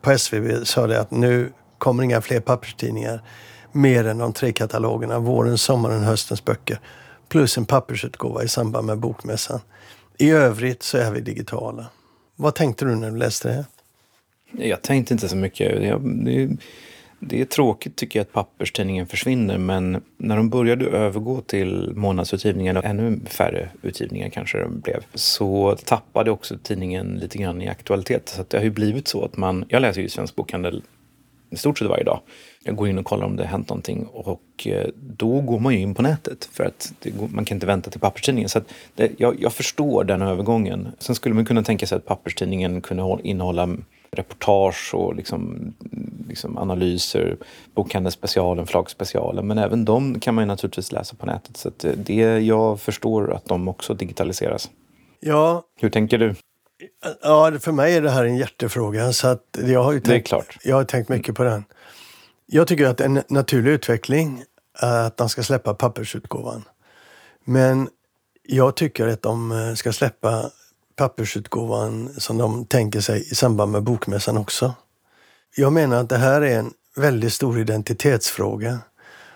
på 0.00 0.10
SVB 0.10 0.66
sa 0.66 0.86
det 0.86 1.00
att 1.00 1.10
nu 1.10 1.52
kommer 1.78 2.02
inga 2.02 2.20
fler 2.20 2.40
papperstidningar 2.40 3.22
mer 3.72 4.06
än 4.06 4.18
de 4.18 4.32
tre 4.32 4.52
katalogerna, 4.52 5.18
våren, 5.18 5.58
sommaren, 5.58 6.02
höstens 6.02 6.44
böcker. 6.44 6.80
Plus 7.28 7.58
en 7.58 7.64
pappersutgåva 7.64 8.42
i 8.42 8.48
samband 8.48 8.86
med 8.86 8.98
bokmässan. 8.98 9.60
I 10.18 10.30
övrigt 10.30 10.82
så 10.82 10.98
är 10.98 11.10
vi 11.10 11.20
digitala. 11.20 11.86
Vad 12.36 12.54
tänkte 12.54 12.84
du 12.84 12.94
när 12.94 13.10
du 13.10 13.16
läste 13.16 13.48
det? 13.48 13.64
Jag 14.58 14.82
tänkte 14.82 15.14
inte 15.14 15.28
så 15.28 15.36
mycket. 15.36 15.80
det, 16.24 16.56
det, 17.18 17.40
är 17.40 17.44
tråkigt 17.44 17.96
tycker 17.96 18.18
jag 18.18 18.24
att 18.24 18.32
papperstidningen 18.32 19.06
försvinner 19.06 19.58
men 19.58 20.02
när 20.16 20.36
de 20.36 20.50
började 20.50 20.84
övergå 20.86 21.40
till 21.40 21.92
månadsutgivningar, 21.94 22.76
och 22.78 22.84
ännu 22.84 23.20
färre 23.26 23.68
utgivningar 23.82 24.28
kanske 24.28 24.58
det 24.58 24.68
blev, 24.68 25.04
så 25.14 25.76
tappade 25.84 26.30
också 26.30 26.58
tidningen 26.62 27.18
lite 27.22 27.38
grann 27.38 27.62
i 27.62 27.68
aktualitet. 27.68 28.28
Så 28.28 28.44
det 28.48 28.56
har 28.56 28.64
ju 28.64 28.70
blivit 28.70 29.08
så 29.08 29.24
att 29.24 29.36
man, 29.36 29.64
jag 29.68 29.82
läser 29.82 30.02
ju 30.02 30.08
Svensk 30.08 30.36
Bokhandel 30.36 30.82
i 31.52 31.56
stort 31.56 31.78
sett 31.78 31.88
varje 31.88 32.04
dag. 32.04 32.20
Jag 32.64 32.76
går 32.76 32.88
in 32.88 32.98
och 32.98 33.04
kollar 33.04 33.26
om 33.26 33.36
det 33.36 33.42
har 33.42 33.50
hänt 33.50 33.68
någonting 33.68 34.06
och 34.06 34.66
eh, 34.66 34.88
då 34.96 35.40
går 35.40 35.60
man 35.60 35.74
ju 35.74 35.80
in 35.80 35.94
på 35.94 36.02
nätet 36.02 36.48
för 36.52 36.64
att 36.64 36.92
går, 37.04 37.28
man 37.28 37.44
kan 37.44 37.56
inte 37.56 37.66
vänta 37.66 37.90
till 37.90 38.00
papperstidningen. 38.00 38.48
Så 38.48 38.60
det, 38.94 39.12
jag, 39.18 39.36
jag, 39.40 39.52
förstår 39.52 40.04
den 40.04 40.22
övergången. 40.22 40.88
Sen 40.98 41.14
skulle 41.14 41.34
man 41.34 41.44
kunna 41.44 41.62
tänka 41.62 41.86
sig 41.86 41.96
att 41.96 42.06
papperstidningen 42.06 42.80
kunde 42.80 43.18
innehålla 43.22 43.76
reportage 44.16 44.90
och 44.94 45.14
liksom, 45.14 45.74
liksom 46.28 46.58
analyser, 46.58 47.36
bokhandelsspecialen, 47.74 48.66
flaggspecialen. 48.66 49.46
Men 49.46 49.58
även 49.58 49.84
de 49.84 50.20
kan 50.20 50.34
man 50.34 50.42
ju 50.42 50.46
naturligtvis 50.46 50.92
läsa 50.92 51.16
på 51.16 51.26
nätet. 51.26 51.56
Så 51.56 51.70
det, 51.96 52.38
jag 52.38 52.80
förstår 52.80 53.32
att 53.34 53.44
de 53.44 53.68
också 53.68 53.94
digitaliseras. 53.94 54.70
Ja, 55.20 55.62
Hur 55.80 55.90
tänker 55.90 56.18
du? 56.18 56.34
ja, 57.22 57.52
för 57.60 57.72
mig 57.72 57.96
är 57.96 58.02
det 58.02 58.10
här 58.10 58.24
en 58.24 58.36
hjärtefråga. 58.36 59.12
Så 59.12 59.28
att 59.28 59.58
jag, 59.66 59.82
har 59.82 59.92
ju 59.92 59.98
Det 60.00 60.08
är 60.10 60.12
tänkt, 60.12 60.28
klart. 60.28 60.58
jag 60.64 60.76
har 60.76 60.84
tänkt 60.84 61.08
mycket 61.08 61.34
på 61.34 61.42
den. 61.44 61.64
Jag 62.46 62.66
tycker 62.68 62.86
att 62.86 63.00
en 63.00 63.22
naturlig 63.28 63.70
utveckling 63.72 64.44
är 64.78 65.06
att 65.06 65.16
de 65.16 65.28
ska 65.28 65.42
släppa 65.42 65.74
pappersutgåvan. 65.74 66.62
Men 67.44 67.88
jag 68.48 68.76
tycker 68.76 69.06
att 69.08 69.22
de 69.22 69.52
eh, 69.52 69.74
ska 69.74 69.92
släppa 69.92 70.50
pappersutgåvan 70.96 72.14
som 72.18 72.38
de 72.38 72.64
tänker 72.64 73.00
sig 73.00 73.32
i 73.32 73.34
samband 73.34 73.72
med 73.72 73.82
bokmässan 73.82 74.36
också. 74.36 74.74
Jag 75.56 75.72
menar 75.72 76.00
att 76.00 76.08
det 76.08 76.18
här 76.18 76.40
är 76.42 76.58
en 76.58 76.72
väldigt 76.96 77.32
stor 77.32 77.60
identitetsfråga. 77.60 78.78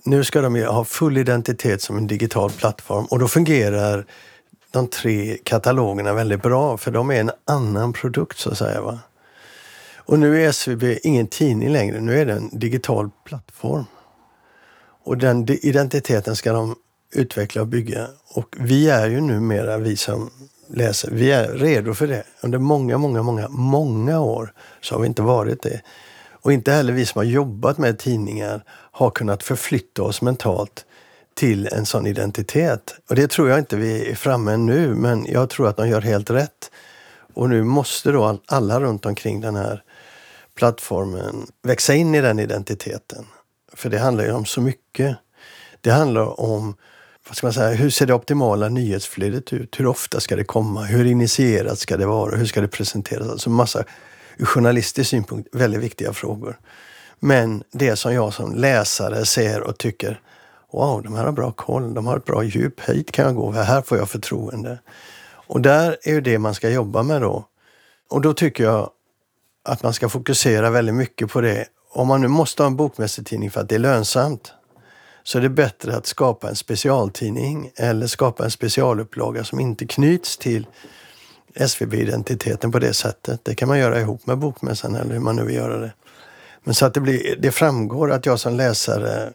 Nu 0.05 0.25
ska 0.25 0.41
de 0.41 0.65
ha 0.65 0.85
full 0.85 1.17
identitet 1.19 1.83
som 1.83 1.97
en 1.97 2.07
digital 2.07 2.51
plattform 2.51 3.05
och 3.05 3.19
då 3.19 3.29
fungerar 3.29 4.07
de 4.71 4.89
tre 4.89 5.39
katalogerna 5.45 6.13
väldigt 6.13 6.43
bra 6.43 6.77
för 6.77 6.91
de 6.91 7.11
är 7.11 7.21
en 7.21 7.31
annan 7.45 7.93
produkt 7.93 8.39
så 8.39 8.51
att 8.51 8.59
säga. 8.59 8.81
Va? 8.81 8.99
Och 9.97 10.19
nu 10.19 10.45
är 10.45 10.49
SVB 10.49 10.99
ingen 11.03 11.27
tidning 11.27 11.73
längre, 11.73 12.01
nu 12.01 12.21
är 12.21 12.27
det 12.27 12.33
en 12.33 12.59
digital 12.59 13.11
plattform. 13.25 13.85
Och 15.05 15.19
den 15.19 15.51
identiteten 15.51 16.37
ska 16.37 16.53
de 16.53 16.77
utveckla 17.13 17.63
och 17.63 17.69
bygga. 17.69 18.09
Och 18.29 18.57
vi 18.59 18.89
är 18.89 19.09
ju 19.09 19.21
numera, 19.21 19.79
vi 19.79 19.97
som 19.97 20.31
läser, 20.69 21.11
vi 21.11 21.31
är 21.31 21.49
redo 21.49 21.95
för 21.95 22.07
det. 22.07 22.25
Under 22.41 22.59
många, 22.59 22.99
många, 22.99 23.23
många, 23.23 23.49
många 23.49 24.21
år 24.21 24.53
så 24.81 24.95
har 24.95 25.01
vi 25.01 25.07
inte 25.07 25.23
varit 25.23 25.63
det. 25.63 25.81
Och 26.31 26.53
inte 26.53 26.73
heller 26.73 26.93
vi 26.93 27.07
som 27.07 27.19
har 27.19 27.25
jobbat 27.25 27.79
med 27.79 27.99
tidningar 27.99 28.65
har 28.69 29.11
kunnat 29.11 29.43
förflytta 29.43 30.03
oss 30.03 30.23
mentalt 30.23 30.85
till 31.35 31.67
en 31.67 31.87
sån 31.87 32.07
identitet. 32.07 32.95
Och 33.09 33.17
det 33.17 33.31
tror 33.31 33.49
jag 33.49 33.59
inte 33.59 33.77
vi 33.77 34.11
är 34.11 34.15
framme 34.15 34.57
nu, 34.57 34.95
men 34.95 35.27
jag 35.29 35.51
tror 35.51 35.69
att 35.69 35.77
de 35.77 35.89
gör 35.89 36.01
helt 36.01 36.31
rätt. 36.31 36.71
Och 37.35 37.49
nu 37.49 37.65
måste 37.65 38.11
då 38.11 38.39
alla 38.47 38.81
runt 38.81 39.07
omkring 39.07 39.41
den 39.41 39.57
här 39.57 39.83
plattformen 40.55 41.47
växa 41.63 41.95
in 41.95 42.15
i 42.15 42.21
den 42.21 42.39
identiteten. 42.39 43.27
För 43.73 43.91
det 43.91 43.99
handlar 43.99 44.25
ju 44.25 44.33
om 44.33 44.45
så 44.45 44.61
mycket. 44.61 45.17
Det 45.81 45.91
handlar 45.91 46.41
om 46.41 46.75
vad 47.29 47.37
ska 47.37 47.47
man 47.47 47.55
säga, 47.55 47.75
hur 47.75 47.91
ser 47.91 48.07
det 48.07 48.15
optimala 48.15 48.69
nyhetsflödet 48.69 49.53
ut? 49.53 49.81
Hur 49.81 49.87
ofta 49.87 50.21
ska 50.21 50.37
det 50.37 50.45
komma? 50.45 50.83
Hur 50.83 51.05
initierat 51.05 51.79
ska 51.79 51.97
det 51.97 52.07
vara? 52.07 52.37
Hur 52.37 52.47
ska 52.47 52.61
det 52.61 52.69
presenteras? 52.69 53.29
Alltså 53.29 53.51
massa 53.51 53.85
ur 54.37 54.45
journalistisk 54.47 55.11
synpunkt 55.11 55.49
väldigt 55.53 55.81
viktiga 55.81 56.13
frågor. 56.13 56.59
Men 57.21 57.63
det 57.73 57.97
som 57.97 58.15
jag 58.15 58.35
som 58.35 58.55
läsare 58.55 59.25
ser 59.25 59.61
och 59.61 59.79
tycker 59.79 60.21
Wow, 60.73 61.03
de 61.03 61.15
här 61.15 61.25
har 61.25 61.33
bra 61.33 61.53
koll, 61.53 61.95
de 61.95 62.07
har 62.07 62.17
ett 62.17 62.25
bra 62.25 62.43
djup, 62.43 62.81
hit 62.81 63.13
kan 63.13 63.25
jag 63.25 63.35
gå, 63.35 63.51
här 63.51 63.83
får 63.83 63.99
jag 63.99 64.11
förtroende. 64.11 64.79
Och 65.47 65.61
där 65.61 65.97
är 66.03 66.13
ju 66.13 66.21
det 66.21 66.39
man 66.39 66.55
ska 66.55 66.71
jobba 66.71 67.03
med 67.03 67.23
då. 67.23 67.45
Och 68.11 68.21
då 68.21 68.35
tycker 68.35 68.65
jag 68.65 68.91
att 69.65 69.83
man 69.83 69.93
ska 69.93 70.09
fokusera 70.09 70.71
väldigt 70.71 70.95
mycket 70.95 71.31
på 71.31 71.41
det. 71.41 71.67
Om 71.93 72.09
man 72.09 72.21
nu 72.21 72.29
måste 72.29 72.63
ha 72.63 72.67
en 72.67 72.77
bokmässetidning 72.77 73.51
för 73.51 73.61
att 73.61 73.69
det 73.69 73.75
är 73.75 73.79
lönsamt 73.79 74.53
så 75.27 75.39
är 75.39 75.43
det 75.43 75.49
bättre 75.49 75.97
att 75.97 76.07
skapa 76.07 76.49
en 76.49 76.57
specialtidning 76.57 77.71
eller 77.77 78.07
skapa 78.07 78.45
en 78.45 78.51
specialupplaga 78.51 79.45
som 79.45 79.61
inte 79.61 79.87
knyts 79.87 80.37
till 80.37 80.67
SVB-identiteten 81.55 82.73
på 82.73 82.79
det 82.79 82.95
sättet. 82.95 83.41
Det 83.45 83.55
kan 83.55 83.69
man 83.69 83.79
göra 83.79 84.01
ihop 84.01 84.27
med 84.27 84.39
Bokmässan 84.39 84.95
eller 84.95 85.13
hur 85.13 85.21
man 85.21 85.37
nu 85.37 85.45
vill 85.45 85.55
göra 85.55 85.79
det. 85.79 85.93
Men 86.65 86.75
så 86.75 86.87
att 86.87 86.95
det, 86.95 87.01
blir, 87.01 87.37
det 87.39 87.51
framgår 87.51 88.13
att 88.13 88.27
jag 88.27 88.41
som 88.41 88.57
läsare 88.57 89.33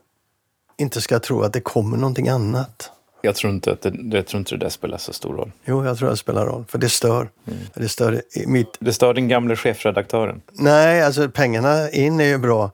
inte 0.77 1.01
ska 1.01 1.19
tro 1.19 1.41
att 1.41 1.53
det 1.53 1.61
kommer 1.61 1.97
någonting 1.97 2.29
annat. 2.29 2.91
Jag 3.21 3.35
tror 3.35 3.53
inte 3.53 3.71
att 3.71 3.81
det, 3.81 3.93
jag 4.11 4.27
tror 4.27 4.39
inte 4.39 4.55
det 4.55 4.65
där 4.65 4.69
spelar 4.69 4.97
så 4.97 5.13
stor 5.13 5.33
roll. 5.33 5.51
Jo, 5.65 5.85
jag 5.85 5.97
tror 5.97 6.09
det 6.09 6.17
spelar 6.17 6.45
roll, 6.45 6.65
för 6.67 6.77
det 6.77 6.89
stör. 6.89 7.29
Det 7.73 7.89
stör 7.89 8.21
mitt... 8.47 8.77
Det 8.79 8.93
stör 8.93 9.13
den 9.13 9.27
gamle 9.27 9.55
chefredaktören. 9.55 10.41
Nej, 10.51 11.03
alltså 11.03 11.29
pengarna 11.29 11.89
in 11.89 12.19
är 12.19 12.25
ju 12.25 12.37
bra. 12.37 12.71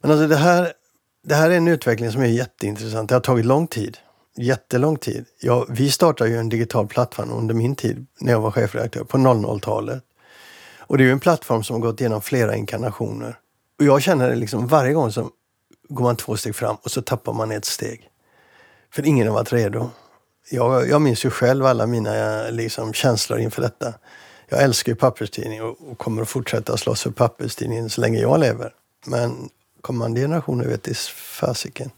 Men 0.00 0.10
alltså 0.10 0.26
det 0.26 0.36
här, 0.36 0.72
det 1.22 1.34
här 1.34 1.50
är 1.50 1.56
en 1.56 1.68
utveckling 1.68 2.12
som 2.12 2.22
är 2.22 2.26
jätteintressant. 2.26 3.08
Det 3.08 3.14
har 3.14 3.20
tagit 3.20 3.44
lång 3.44 3.66
tid. 3.66 3.98
Jättelång 4.36 4.96
tid. 4.96 5.26
Ja, 5.40 5.66
vi 5.68 5.90
startade 5.90 6.30
ju 6.30 6.36
en 6.36 6.48
digital 6.48 6.86
plattform 6.86 7.30
under 7.30 7.54
min 7.54 7.76
tid 7.76 8.06
när 8.20 8.32
jag 8.32 8.40
var 8.40 8.50
chefredaktör 8.50 9.04
på 9.04 9.18
00-talet. 9.18 10.02
Och 10.78 10.98
det 10.98 11.04
är 11.04 11.06
ju 11.06 11.12
en 11.12 11.20
plattform 11.20 11.62
som 11.62 11.74
har 11.74 11.80
gått 11.80 12.00
igenom 12.00 12.20
flera 12.20 12.56
inkarnationer. 12.56 13.38
Och 13.78 13.84
jag 13.84 14.02
känner 14.02 14.28
det 14.28 14.34
liksom 14.34 14.66
varje 14.66 14.92
gång 14.92 15.12
som 15.12 15.30
går 15.88 16.04
man 16.04 16.16
två 16.16 16.36
steg 16.36 16.54
fram 16.54 16.76
och 16.82 16.90
så 16.90 17.02
tappar 17.02 17.32
man 17.32 17.52
ett 17.52 17.64
steg. 17.64 18.08
För 18.94 19.06
ingen 19.06 19.26
har 19.26 19.34
varit 19.34 19.52
redo. 19.52 19.90
Jag, 20.50 20.88
jag 20.88 21.02
minns 21.02 21.24
ju 21.24 21.30
själv 21.30 21.66
alla 21.66 21.86
mina 21.86 22.42
liksom, 22.50 22.92
känslor 22.92 23.38
inför 23.38 23.62
detta. 23.62 23.94
Jag 24.48 24.62
älskar 24.62 24.92
ju 24.92 24.96
papperstidning 24.96 25.62
och, 25.62 25.90
och 25.90 25.98
kommer 25.98 26.22
att 26.22 26.28
fortsätta 26.28 26.76
slåss 26.76 27.02
för 27.02 27.10
papperstidningen 27.10 27.90
så 27.90 28.00
länge 28.00 28.18
jag 28.18 28.40
lever. 28.40 28.74
Men 29.06 29.48
kommande 29.82 30.20
generationer 30.20 30.64
vet 30.64 30.82
det 30.82 30.98
fasiken. 31.08 31.90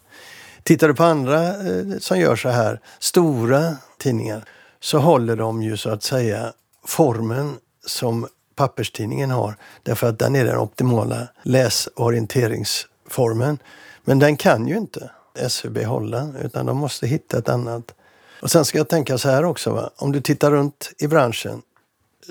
Tittar 0.63 0.89
du 0.89 0.95
på 0.95 1.05
andra 1.05 1.49
eh, 1.49 1.85
som 2.01 2.19
gör 2.19 2.37
så 2.37 2.49
här, 2.49 2.81
stora 2.99 3.77
tidningar, 3.99 4.45
så 4.81 4.99
håller 4.99 5.37
de 5.37 5.63
ju 5.63 5.77
så 5.77 5.91
att 5.91 6.03
säga 6.03 6.53
formen 6.87 7.57
som 7.87 8.27
papperstidningen 8.57 9.31
har. 9.31 9.57
Därför 9.83 10.09
att 10.09 10.19
den 10.19 10.37
är 10.37 10.45
den 10.45 10.59
optimala 10.59 11.29
läsorienteringsformen. 11.43 13.59
Men 14.05 14.19
den 14.19 14.37
kan 14.37 14.69
ju 14.69 14.77
inte 14.77 15.11
SVB 15.35 15.85
hålla, 15.85 16.29
utan 16.43 16.67
de 16.67 16.77
måste 16.77 17.07
hitta 17.07 17.39
ett 17.39 17.49
annat. 17.49 17.95
Och 18.43 18.51
sen 18.51 18.65
ska 18.65 18.79
jag 18.79 18.89
tänka 18.89 19.19
så 19.19 19.29
här 19.29 19.45
också, 19.45 19.71
va? 19.71 19.91
om 19.97 20.13
du 20.13 20.21
tittar 20.21 20.51
runt 20.51 20.93
i 20.99 21.07
branschen 21.07 21.63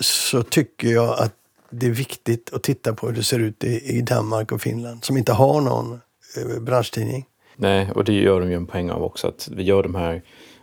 så 0.01 0.43
tycker 0.43 0.87
jag 0.87 1.19
att 1.19 1.33
det 1.73 1.85
är 1.85 1.91
viktigt 1.91 2.53
att 2.53 2.63
titta 2.63 2.93
på 2.93 3.07
hur 3.07 3.15
det 3.15 3.23
ser 3.23 3.39
ut 3.39 3.63
i, 3.63 3.97
i 3.97 4.01
Danmark 4.01 4.51
och 4.51 4.61
Finland 4.61 5.05
som 5.05 5.17
inte 5.17 5.33
har 5.33 5.61
någon 5.61 5.99
eh, 6.37 6.61
branschtidning. 6.61 7.25
Nej, 7.55 7.91
och 7.91 8.03
det 8.03 8.13
gör 8.13 8.39
de 8.39 8.49
ju 8.49 8.55
en 8.55 8.67
poäng 8.67 8.89
av 8.89 9.03
också. 9.03 9.27
Att 9.27 9.49
vi 9.51 9.63
gör 9.63 9.83
de 9.83 9.95
här 9.95 10.21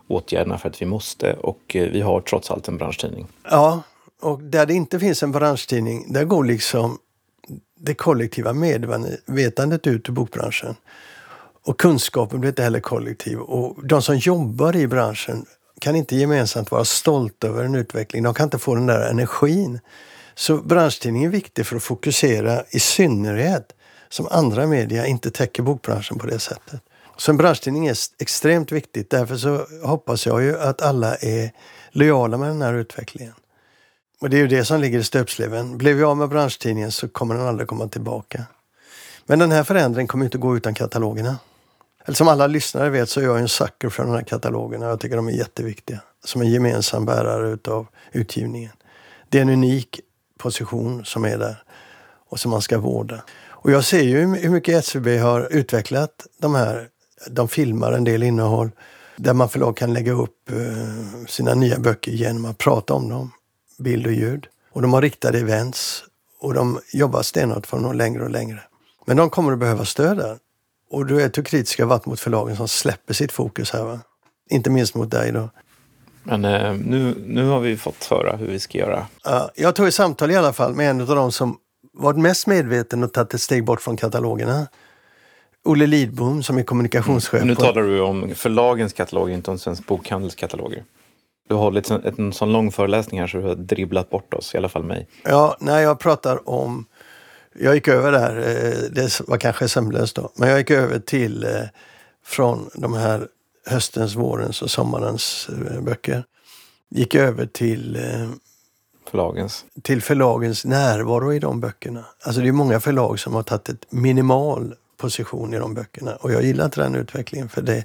åtgärderna 0.08 0.58
för 0.58 0.68
att 0.68 0.82
vi 0.82 0.86
måste. 0.86 1.32
Och 1.32 1.76
eh, 1.76 1.90
vi 1.90 2.00
har 2.00 2.20
trots 2.20 2.50
allt 2.50 2.68
en 2.68 2.76
branschtidning. 2.76 3.26
Ja, 3.50 3.82
och 4.22 4.40
där 4.42 4.66
det 4.66 4.74
inte 4.74 5.00
finns 5.00 5.22
en 5.22 5.32
branschtidning, 5.32 6.12
där 6.12 6.24
går 6.24 6.44
liksom 6.44 6.98
det 7.80 7.94
kollektiva 7.94 8.52
medvetandet 8.52 9.86
ut 9.86 10.08
ur 10.08 10.12
bokbranschen. 10.12 10.76
Och 11.62 11.80
kunskapen 11.80 12.40
blir 12.40 12.50
inte 12.50 12.62
heller 12.62 12.80
kollektiv. 12.80 13.38
Och 13.38 13.86
de 13.86 14.02
som 14.02 14.16
jobbar 14.16 14.76
i 14.76 14.86
branschen 14.86 15.46
kan 15.80 15.96
inte 15.96 16.16
gemensamt 16.16 16.70
vara 16.70 16.84
stolta 16.84 17.46
över 17.46 17.64
en 17.64 17.74
utveckling. 17.74 18.22
De 18.22 18.34
kan 18.34 18.44
inte 18.44 18.58
få 18.58 18.74
den 18.74 18.86
där 18.86 19.10
energin. 19.10 19.80
Så 20.40 20.56
branschtidningen 20.56 21.30
är 21.30 21.32
viktig 21.32 21.66
för 21.66 21.76
att 21.76 21.82
fokusera 21.82 22.64
i 22.70 22.80
synnerhet 22.80 23.72
som 24.08 24.28
andra 24.30 24.66
media 24.66 25.06
inte 25.06 25.30
täcker 25.30 25.62
bokbranschen 25.62 26.18
på 26.18 26.26
det 26.26 26.38
sättet. 26.38 26.80
Så 27.16 27.30
en 27.30 27.36
branschtidning 27.36 27.86
är 27.86 27.96
extremt 28.18 28.72
viktigt. 28.72 29.10
Därför 29.10 29.36
så 29.36 29.66
hoppas 29.82 30.26
jag 30.26 30.42
ju 30.42 30.58
att 30.58 30.82
alla 30.82 31.14
är 31.16 31.50
lojala 31.90 32.36
med 32.36 32.48
den 32.48 32.62
här 32.62 32.74
utvecklingen. 32.74 33.34
Och 34.20 34.30
det 34.30 34.36
är 34.36 34.38
ju 34.38 34.48
det 34.48 34.64
som 34.64 34.80
ligger 34.80 34.98
i 34.98 35.04
stöpsleven. 35.04 35.78
Blev 35.78 35.96
vi 35.96 36.02
av 36.02 36.16
med 36.16 36.28
branschtidningen 36.28 36.92
så 36.92 37.08
kommer 37.08 37.34
den 37.34 37.46
aldrig 37.46 37.68
komma 37.68 37.88
tillbaka. 37.88 38.44
Men 39.26 39.38
den 39.38 39.52
här 39.52 39.64
förändringen 39.64 40.08
kommer 40.08 40.24
inte 40.24 40.38
gå 40.38 40.56
utan 40.56 40.74
katalogerna. 40.74 41.38
Eller 42.04 42.16
som 42.16 42.28
alla 42.28 42.46
lyssnare 42.46 42.90
vet 42.90 43.08
så 43.08 43.20
är 43.20 43.24
jag 43.24 43.38
en 43.38 43.48
sucker 43.48 43.88
för 43.88 44.02
de 44.02 44.12
här 44.12 44.22
katalogerna. 44.22 44.86
Jag 44.86 45.00
tycker 45.00 45.16
de 45.16 45.28
är 45.28 45.32
jätteviktiga. 45.32 46.00
Som 46.24 46.40
en 46.40 46.50
gemensam 46.50 47.04
bärare 47.04 47.48
utav 47.48 47.86
utgivningen. 48.12 48.72
Det 49.28 49.38
är 49.38 49.42
en 49.42 49.48
unik 49.48 50.00
position 50.40 51.04
som 51.04 51.24
är 51.24 51.38
där 51.38 51.62
och 52.28 52.40
som 52.40 52.50
man 52.50 52.62
ska 52.62 52.78
vårda. 52.78 53.22
Och 53.48 53.70
jag 53.70 53.84
ser 53.84 54.02
ju 54.02 54.18
hur 54.18 54.50
mycket 54.50 54.84
SVB 54.84 55.06
har 55.06 55.48
utvecklat 55.50 56.26
de 56.38 56.54
här. 56.54 56.88
De 57.30 57.48
filmar 57.48 57.92
en 57.92 58.04
del 58.04 58.22
innehåll 58.22 58.70
där 59.16 59.34
man 59.34 59.48
förlag 59.48 59.76
kan 59.76 59.92
lägga 59.92 60.12
upp 60.12 60.50
eh, 60.50 61.26
sina 61.28 61.54
nya 61.54 61.78
böcker 61.78 62.12
genom 62.12 62.44
att 62.44 62.58
prata 62.58 62.94
om 62.94 63.08
dem, 63.08 63.32
bild 63.78 64.06
och 64.06 64.12
ljud. 64.12 64.46
Och 64.72 64.82
de 64.82 64.92
har 64.92 65.02
riktade 65.02 65.38
events 65.38 66.04
och 66.40 66.54
de 66.54 66.80
jobbar 66.92 67.22
stenhårt 67.22 67.66
för 67.66 67.76
att 67.76 67.82
nå 67.82 67.92
längre 67.92 68.24
och 68.24 68.30
längre. 68.30 68.62
Men 69.06 69.16
de 69.16 69.30
kommer 69.30 69.52
att 69.52 69.58
behöva 69.58 69.84
stöd 69.84 70.16
där. 70.16 70.38
Och 70.90 71.06
du 71.06 71.22
är 71.22 71.28
hur 71.28 71.42
kritiska 71.42 71.86
varit 71.86 72.06
mot 72.06 72.20
förlagen 72.20 72.56
som 72.56 72.68
släpper 72.68 73.14
sitt 73.14 73.32
fokus 73.32 73.70
här. 73.70 73.84
Va? 73.84 74.00
Inte 74.50 74.70
minst 74.70 74.94
mot 74.94 75.10
dig 75.10 75.32
då. 75.32 75.50
Men 76.22 76.44
eh, 76.44 76.74
nu, 76.74 77.14
nu 77.26 77.44
har 77.44 77.60
vi 77.60 77.76
fått 77.76 78.04
höra 78.04 78.36
hur 78.36 78.46
vi 78.46 78.60
ska 78.60 78.78
göra. 78.78 79.06
Ja, 79.24 79.50
jag 79.54 79.74
tog 79.74 79.86
ett 79.86 79.94
samtal 79.94 80.30
i 80.30 80.36
alla 80.36 80.52
fall 80.52 80.74
med 80.74 80.90
en 80.90 81.00
av 81.00 81.06
de 81.06 81.32
som 81.32 81.56
varit 81.92 82.18
mest 82.18 82.46
medveten 82.46 83.04
och 83.04 83.12
tagit 83.12 83.34
ett 83.34 83.40
steg 83.40 83.64
bort 83.64 83.80
från 83.80 83.96
katalogerna. 83.96 84.66
Olle 85.64 85.86
Lidbom 85.86 86.42
som 86.42 86.58
är 86.58 86.62
kommunikationschef. 86.62 87.40
Men 87.40 87.48
nu 87.48 87.54
talar 87.54 87.82
du 87.82 88.00
om 88.00 88.34
förlagens 88.34 88.92
kataloger, 88.92 89.34
inte 89.34 89.50
om 89.50 89.58
Svensk 89.58 89.86
Bokhandels 89.86 90.34
kataloger. 90.34 90.84
Du 91.48 91.54
har 91.54 91.62
hållit 91.62 91.90
en, 91.90 92.14
en 92.18 92.32
sån 92.32 92.52
lång 92.52 92.72
föreläsning 92.72 93.20
här 93.20 93.26
så 93.26 93.38
du 93.38 93.44
har 93.44 93.54
dribblat 93.54 94.10
bort 94.10 94.34
oss, 94.34 94.54
i 94.54 94.58
alla 94.58 94.68
fall 94.68 94.82
mig. 94.84 95.08
Ja, 95.24 95.56
när 95.60 95.80
jag 95.80 95.98
pratar 95.98 96.48
om... 96.48 96.86
Jag 97.58 97.74
gick 97.74 97.88
över 97.88 98.12
där, 98.12 98.36
eh, 98.36 98.90
det 98.90 99.20
var 99.26 99.36
kanske 99.36 99.68
sömnlöst 99.68 100.16
då, 100.16 100.32
men 100.36 100.48
jag 100.48 100.58
gick 100.58 100.70
över 100.70 100.98
till 100.98 101.44
eh, 101.44 101.50
från 102.24 102.70
de 102.74 102.94
här 102.94 103.26
höstens, 103.66 104.14
vårens 104.14 104.62
och 104.62 104.70
sommarens 104.70 105.48
eh, 105.48 105.80
böcker. 105.80 106.24
gick 106.90 107.14
över 107.14 107.46
till, 107.46 107.96
eh, 107.96 108.30
Förlagens. 109.10 109.64
till 109.82 110.02
förlagens 110.02 110.64
närvaro 110.64 111.32
i 111.32 111.38
de 111.38 111.60
böckerna. 111.60 112.04
Alltså 112.22 112.40
det 112.40 112.48
är 112.48 112.52
många 112.52 112.80
förlag 112.80 113.20
som 113.20 113.34
har 113.34 113.42
tagit 113.42 113.68
ett 113.68 113.92
minimal 113.92 114.74
position 114.96 115.54
i 115.54 115.58
de 115.58 115.74
böckerna 115.74 116.16
och 116.16 116.32
jag 116.32 116.42
gillar 116.42 116.64
inte 116.64 116.80
den 116.80 116.94
utvecklingen 116.94 117.48
för 117.48 117.62
det 117.62 117.84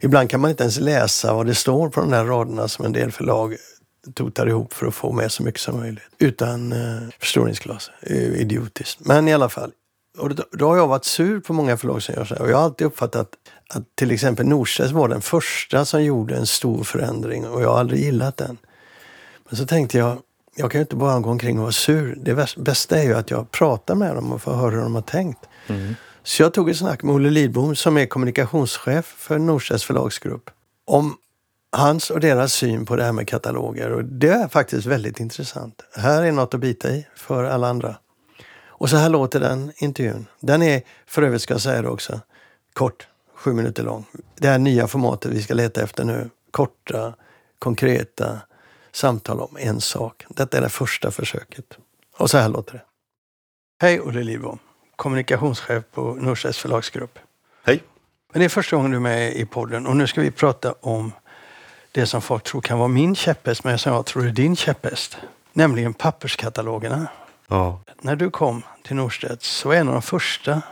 Ibland 0.00 0.30
kan 0.30 0.40
man 0.40 0.50
inte 0.50 0.62
ens 0.62 0.78
läsa 0.78 1.34
vad 1.34 1.46
det 1.46 1.54
står 1.54 1.88
på 1.88 2.00
de 2.00 2.10
där 2.10 2.24
raderna 2.24 2.68
som 2.68 2.84
en 2.84 2.92
del 2.92 3.12
förlag 3.12 3.56
totar 4.14 4.46
ihop 4.46 4.72
för 4.72 4.86
att 4.86 4.94
få 4.94 5.12
med 5.12 5.32
så 5.32 5.42
mycket 5.42 5.60
som 5.60 5.78
möjligt. 5.80 6.02
Utan 6.18 6.72
eh, 6.72 7.08
förstoringsglas. 7.18 7.90
Idiotiskt. 8.36 9.00
Men 9.00 9.28
i 9.28 9.34
alla 9.34 9.48
fall. 9.48 9.72
Och 10.18 10.34
då, 10.34 10.44
då 10.52 10.68
har 10.68 10.76
jag 10.76 10.86
varit 10.86 11.04
sur 11.04 11.40
på 11.40 11.52
många 11.52 11.76
förlag 11.76 12.02
som 12.02 12.14
gör 12.14 12.24
så 12.24 12.34
här. 12.34 12.42
Och 12.42 12.50
jag 12.50 12.56
har 12.56 12.64
alltid 12.64 12.86
uppfattat 12.86 13.28
att 13.74 13.96
till 13.96 14.10
exempel 14.10 14.46
Norstedts 14.46 14.92
var 14.92 15.08
den 15.08 15.20
första 15.20 15.84
som 15.84 16.04
gjorde 16.04 16.36
en 16.36 16.46
stor 16.46 16.84
förändring 16.84 17.48
och 17.48 17.62
jag 17.62 17.68
har 17.70 17.80
aldrig 17.80 18.00
gillat 18.00 18.36
den. 18.36 18.58
Men 19.48 19.56
så 19.56 19.66
tänkte 19.66 19.98
jag, 19.98 20.18
jag 20.56 20.70
kan 20.70 20.78
ju 20.78 20.82
inte 20.82 20.96
bara 20.96 21.20
gå 21.20 21.30
omkring 21.30 21.58
och 21.58 21.62
vara 21.62 21.72
sur. 21.72 22.18
Det 22.20 22.48
bästa 22.56 22.98
är 22.98 23.02
ju 23.02 23.14
att 23.14 23.30
jag 23.30 23.50
pratar 23.50 23.94
med 23.94 24.14
dem 24.14 24.32
och 24.32 24.42
får 24.42 24.52
höra 24.52 24.70
hur 24.70 24.82
de 24.82 24.94
har 24.94 25.02
tänkt. 25.02 25.38
Så 26.22 26.42
jag 26.42 26.54
tog 26.54 26.70
ett 26.70 26.76
snack 26.76 27.02
med 27.02 27.14
Olle 27.14 27.30
Lidbom 27.30 27.76
som 27.76 27.96
är 27.98 28.06
kommunikationschef 28.06 29.14
för 29.18 29.38
Norstedts 29.38 29.84
förlagsgrupp 29.84 30.50
om 30.84 31.16
hans 31.72 32.10
och 32.10 32.20
deras 32.20 32.52
syn 32.52 32.86
på 32.86 32.96
det 32.96 33.04
här 33.04 33.12
med 33.12 33.28
kataloger. 33.28 33.90
Och 33.92 34.04
det 34.04 34.28
är 34.30 34.48
faktiskt 34.48 34.86
väldigt 34.86 35.20
intressant. 35.20 35.82
Här 35.96 36.22
är 36.22 36.32
något 36.32 36.54
att 36.54 36.60
bita 36.60 36.90
i 36.90 37.06
för 37.16 37.44
alla 37.44 37.68
andra. 37.68 37.96
Och 38.66 38.90
så 38.90 38.96
här 38.96 39.08
låter 39.08 39.40
den 39.40 39.72
intervjun. 39.76 40.26
Den 40.40 40.62
är, 40.62 40.82
för 41.06 41.22
övrigt 41.22 41.42
ska 41.42 41.54
jag 41.54 41.60
säga 41.60 41.82
det 41.82 41.88
också, 41.88 42.20
kort, 42.72 43.06
sju 43.40 43.52
minuter 43.52 43.82
lång. 43.82 44.04
Det 44.36 44.48
här 44.48 44.58
nya 44.58 44.86
formatet 44.88 45.32
vi 45.32 45.42
ska 45.42 45.54
leta 45.54 45.82
efter 45.82 46.04
nu. 46.04 46.30
Korta, 46.50 47.14
konkreta 47.58 48.40
samtal 48.92 49.40
om 49.40 49.56
en 49.60 49.80
sak. 49.80 50.24
Detta 50.28 50.58
är 50.58 50.62
det 50.62 50.68
första 50.68 51.10
försöket. 51.10 51.78
Och 52.16 52.30
så 52.30 52.38
här 52.38 52.48
låter 52.48 52.72
det. 52.72 52.82
Hej 53.80 54.00
Olle 54.00 54.22
Lidbom, 54.22 54.58
kommunikationschef 54.96 55.84
på 55.92 56.14
Norstedts 56.14 56.58
förlagsgrupp. 56.58 57.18
Hej. 57.64 57.82
Men 58.32 58.40
det 58.40 58.44
är 58.44 58.48
första 58.48 58.76
gången 58.76 58.90
du 58.90 58.96
är 58.96 59.00
med 59.00 59.36
i 59.36 59.46
podden 59.46 59.86
och 59.86 59.96
nu 59.96 60.06
ska 60.06 60.20
vi 60.20 60.30
prata 60.30 60.74
om 60.80 61.12
det 61.92 62.06
som 62.06 62.22
folk 62.22 62.44
tror 62.44 62.60
kan 62.60 62.78
vara 62.78 62.88
min 62.88 63.14
käpphäst 63.14 63.64
men 63.64 63.78
som 63.78 63.92
jag 63.92 64.06
tror 64.06 64.26
är 64.26 64.30
din 64.30 64.56
käpphäst. 64.56 65.16
Nämligen 65.52 65.94
papperskatalogerna. 65.94 67.06
Ja. 67.48 67.80
När 68.00 68.16
du 68.16 68.30
kom 68.30 68.62
till 68.82 68.96
Norstedts 68.96 69.48
så 69.48 69.68
var 69.68 69.74
en 69.74 69.88
av 69.88 69.94
de 69.94 70.02
första 70.02 70.62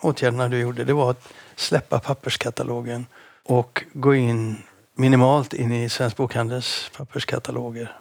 åtgärderna 0.00 0.48
du 0.48 0.58
gjorde 0.58 0.84
det 0.84 0.92
var 0.92 1.10
att 1.10 1.28
släppa 1.56 1.98
papperskatalogen 1.98 3.06
och 3.44 3.84
gå 3.92 4.14
in 4.14 4.62
minimalt 4.94 5.54
in 5.54 5.72
i 5.72 5.88
Svensk 5.88 6.16
Bokhandels 6.16 6.90
papperskataloger. 6.96 7.96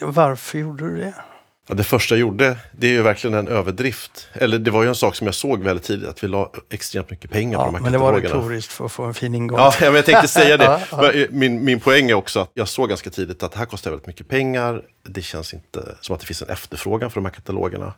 Varför 0.00 0.58
gjorde 0.58 0.84
du 0.84 0.96
det? 0.96 1.14
Ja, 1.70 1.76
det 1.76 1.84
första 1.84 2.14
jag 2.14 2.20
gjorde, 2.20 2.56
det 2.72 2.86
är 2.86 2.90
ju 2.90 3.02
verkligen 3.02 3.34
en 3.34 3.48
överdrift. 3.48 4.28
Eller 4.32 4.58
det 4.58 4.70
var 4.70 4.82
ju 4.82 4.88
en 4.88 4.94
sak 4.94 5.14
som 5.16 5.26
jag 5.26 5.34
såg 5.34 5.62
väldigt 5.62 5.84
tidigt, 5.86 6.08
att 6.08 6.24
vi 6.24 6.28
la 6.28 6.52
extremt 6.70 7.10
mycket 7.10 7.30
pengar 7.30 7.58
på 7.58 7.62
Ja, 7.62 7.66
de 7.66 7.74
här 7.74 7.82
men 7.82 7.92
det 7.92 7.98
var 7.98 8.12
katalogerna. 8.20 8.40
retoriskt 8.42 8.72
för 8.72 8.84
att 8.86 8.92
få 8.92 9.02
en 9.04 9.14
fin 9.14 9.34
ingång. 9.34 9.58
Ja, 9.58 9.72
men 9.80 9.94
jag 9.94 10.04
tänkte 10.06 10.28
säga 10.28 10.56
det. 10.56 10.80
Men 11.30 11.38
Min, 11.38 11.64
min 11.64 11.80
poäng 11.80 12.10
är 12.10 12.14
också 12.14 12.40
att 12.40 12.50
jag 12.54 12.68
såg 12.68 12.88
ganska 12.88 13.10
tidigt 13.10 13.42
att 13.42 13.52
det 13.52 13.58
här 13.58 13.66
kostar 13.66 13.90
väldigt 13.90 14.06
mycket 14.06 14.28
pengar. 14.28 14.82
Det 15.02 15.22
känns 15.22 15.54
inte 15.54 15.94
som 16.00 16.14
att 16.14 16.20
det 16.20 16.26
finns 16.26 16.42
en 16.42 16.48
efterfrågan 16.48 17.10
för 17.10 17.20
de 17.20 17.24
här 17.24 17.32
katalogerna. 17.32 17.92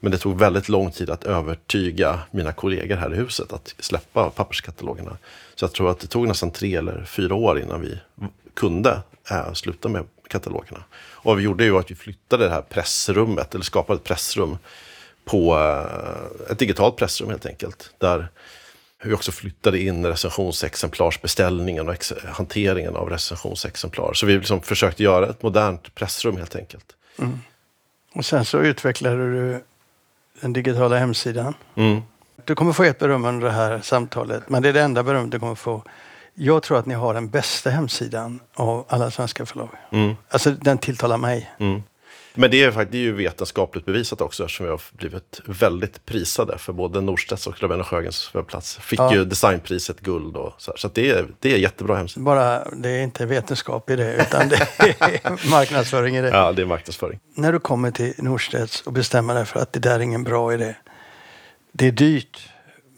Men 0.00 0.12
det 0.12 0.18
tog 0.18 0.38
väldigt 0.38 0.68
lång 0.68 0.90
tid 0.90 1.10
att 1.10 1.24
övertyga 1.24 2.18
mina 2.30 2.52
kollegor 2.52 2.96
här 2.96 3.14
i 3.14 3.16
huset 3.16 3.52
att 3.52 3.74
släppa 3.78 4.30
papperskatalogerna. 4.30 5.16
Så 5.54 5.64
jag 5.64 5.72
tror 5.72 5.90
att 5.90 5.98
det 6.00 6.06
tog 6.06 6.28
nästan 6.28 6.50
tre 6.50 6.74
eller 6.76 7.04
fyra 7.04 7.34
år 7.34 7.60
innan 7.60 7.80
vi 7.80 7.98
kunde 8.56 9.00
äh, 9.30 9.52
sluta 9.52 9.88
med 9.88 10.04
katalogerna. 10.28 10.84
Och 10.92 11.24
vad 11.24 11.36
vi 11.36 11.42
gjorde 11.42 11.64
ju 11.64 11.78
att 11.78 11.90
vi 11.90 11.94
flyttade 11.94 12.44
det 12.44 12.50
här 12.50 12.62
pressrummet, 12.62 13.54
eller 13.54 13.64
skapade 13.64 13.96
ett 13.96 14.04
pressrum 14.04 14.58
på 15.24 15.58
eh, 15.58 16.50
ett 16.52 16.58
digitalt 16.58 16.96
pressrum 16.96 17.30
helt 17.30 17.46
enkelt. 17.46 17.90
Där 17.98 18.28
vi 19.02 19.12
också 19.12 19.32
flyttade 19.32 19.78
in 19.80 20.06
recensionsexemplarsbeställningen 20.06 21.88
och 21.88 21.94
ex- 21.94 22.12
hanteringen 22.24 22.96
av 22.96 23.10
recensionsexemplar. 23.10 24.12
Så 24.14 24.26
vi 24.26 24.38
liksom 24.38 24.62
försökte 24.62 25.02
göra 25.02 25.26
ett 25.28 25.42
modernt 25.42 25.94
pressrum 25.94 26.36
helt 26.36 26.56
enkelt. 26.56 26.96
Och 28.14 28.24
sen 28.24 28.44
så 28.44 28.58
utvecklade 28.58 29.16
du 29.16 29.64
den 30.40 30.52
digitala 30.52 30.98
hemsidan. 30.98 31.54
Mm. 31.74 32.02
Du 32.44 32.54
kommer 32.54 32.72
få 32.72 32.84
ett 32.84 32.98
beröm 32.98 33.24
under 33.24 33.46
det 33.46 33.52
här 33.52 33.80
samtalet, 33.80 34.48
men 34.48 34.62
det 34.62 34.68
är 34.68 34.72
det 34.72 34.82
enda 34.82 35.02
beröm 35.02 35.30
du 35.30 35.38
kommer 35.40 35.54
få. 35.54 35.84
Jag 36.40 36.62
tror 36.62 36.78
att 36.78 36.86
ni 36.86 36.94
har 36.94 37.14
den 37.14 37.28
bästa 37.28 37.70
hemsidan 37.70 38.40
av 38.54 38.84
alla 38.88 39.10
svenska 39.10 39.46
förlag. 39.46 39.68
Mm. 39.92 40.14
Alltså 40.30 40.50
den 40.50 40.78
tilltalar 40.78 41.16
mig. 41.16 41.50
Mm. 41.58 41.82
Men 42.34 42.50
det 42.50 42.62
är, 42.64 42.70
faktiskt, 42.70 42.92
det 42.92 42.98
är 42.98 43.02
ju 43.02 43.12
vetenskapligt 43.12 43.86
bevisat 43.86 44.20
också 44.20 44.44
eftersom 44.44 44.66
vi 44.66 44.70
har 44.70 44.80
blivit 44.92 45.40
väldigt 45.46 46.06
prisade 46.06 46.58
för 46.58 46.72
både 46.72 47.00
Norstedts 47.00 47.46
och 47.46 47.62
Löfven 47.62 47.80
och 47.80 47.86
Sjögrens 47.86 48.30
webbplats. 48.34 48.76
Fick 48.76 48.98
Ja. 49.00 49.14
ju 49.14 49.24
designpriset 49.24 50.00
guld 50.00 50.36
och 50.36 50.54
så 50.58 50.70
här. 50.70 50.78
Så 50.78 50.88
det, 50.88 51.10
är, 51.10 51.26
det 51.40 51.52
är 51.54 51.58
jättebra 51.58 51.96
hemsida. 51.96 52.24
Bara, 52.24 52.70
det 52.70 52.88
är 52.90 53.02
inte 53.02 53.26
vetenskap 53.26 53.90
i 53.90 53.96
det, 53.96 54.14
utan 54.14 54.48
det 54.48 54.56
är 55.00 55.50
marknadsföring 55.50 56.16
i 56.16 56.20
det. 56.22 56.28
Ja, 56.28 56.52
det 56.52 56.62
är 56.62 56.66
marknadsföring. 56.66 57.20
När 57.34 57.52
du 57.52 57.58
kommer 57.60 57.90
till 57.90 58.14
Norstedts 58.18 58.82
och 58.82 58.92
bestämmer 58.92 59.34
dig 59.34 59.44
för 59.44 59.60
att 59.60 59.72
det 59.72 59.80
där 59.80 59.94
är 59.94 60.00
ingen 60.00 60.24
bra 60.24 60.54
idé. 60.54 60.74
Det 61.72 61.86
är 61.86 61.92
dyrt, 61.92 62.48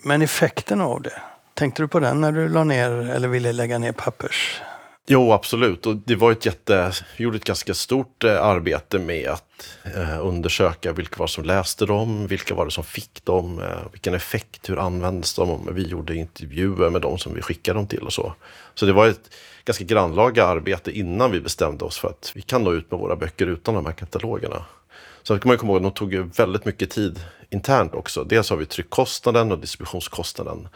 men 0.04 0.22
effekten 0.22 0.80
av 0.80 1.02
det. 1.02 1.22
Tänkte 1.60 1.82
du 1.82 1.88
på 1.88 2.00
den 2.00 2.20
när 2.20 2.32
du 2.32 2.48
la 2.48 2.64
ner 2.64 2.90
eller 2.90 3.28
ville 3.28 3.52
lägga 3.52 3.78
ner 3.78 3.92
pappers? 3.92 4.60
Jo, 5.06 5.32
absolut. 5.32 5.86
Och 5.86 5.96
det 5.96 6.16
var 6.16 6.32
ett 6.32 6.46
jätte, 6.46 6.92
vi 7.16 7.24
gjorde 7.24 7.36
ett 7.36 7.44
ganska 7.44 7.74
stort 7.74 8.24
eh, 8.24 8.44
arbete 8.44 8.98
med 8.98 9.28
att 9.28 9.68
eh, 9.94 10.26
undersöka 10.26 10.92
vilka 10.92 11.18
var 11.18 11.26
det 11.26 11.32
som 11.32 11.44
läste 11.44 11.86
dem, 11.86 12.26
vilka 12.26 12.54
var 12.54 12.64
det 12.64 12.70
som 12.70 12.84
fick 12.84 13.24
dem, 13.24 13.58
eh, 13.58 13.92
vilken 13.92 14.14
effekt, 14.14 14.68
hur 14.68 14.78
användes 14.78 15.34
de? 15.34 15.68
Vi 15.72 15.82
gjorde 15.82 16.14
intervjuer 16.14 16.90
med 16.90 17.02
dem 17.02 17.18
som 17.18 17.34
vi 17.34 17.42
skickade 17.42 17.78
dem 17.78 17.86
till 17.86 18.02
och 18.02 18.12
så. 18.12 18.34
Så 18.74 18.86
det 18.86 18.92
var 18.92 19.06
ett 19.06 19.30
ganska 19.64 19.84
grannlaga 19.84 20.44
arbete 20.44 20.98
innan 20.98 21.30
vi 21.30 21.40
bestämde 21.40 21.84
oss 21.84 21.98
för 21.98 22.08
att 22.08 22.32
vi 22.34 22.42
kan 22.42 22.64
nå 22.64 22.72
ut 22.72 22.90
med 22.90 23.00
våra 23.00 23.16
böcker 23.16 23.46
utan 23.46 23.74
de 23.74 23.86
här 23.86 23.92
katalogerna. 23.92 24.64
Sen 25.22 25.40
kan 25.40 25.48
man 25.48 25.58
komma 25.58 25.72
ihåg, 25.72 25.82
de 25.82 25.92
tog 25.92 26.14
väldigt 26.14 26.64
mycket 26.64 26.90
tid 26.90 27.20
internt 27.50 27.94
också. 27.94 28.24
Dels 28.24 28.50
har 28.50 28.56
vi 28.56 28.66
tryckkostnaden 28.66 29.52
och 29.52 29.58
distributionskostnaden. 29.58 30.68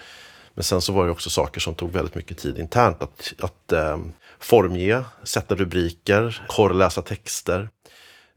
Men 0.54 0.64
sen 0.64 0.80
så 0.80 0.92
var 0.92 1.04
det 1.04 1.10
också 1.10 1.30
saker 1.30 1.60
som 1.60 1.74
tog 1.74 1.92
väldigt 1.92 2.14
mycket 2.14 2.38
tid 2.38 2.58
internt. 2.58 3.02
Att, 3.02 3.32
att 3.38 3.72
eh, 3.72 3.98
formge, 4.38 5.04
sätta 5.22 5.54
rubriker, 5.54 6.44
korrläsa 6.48 7.02
texter. 7.02 7.68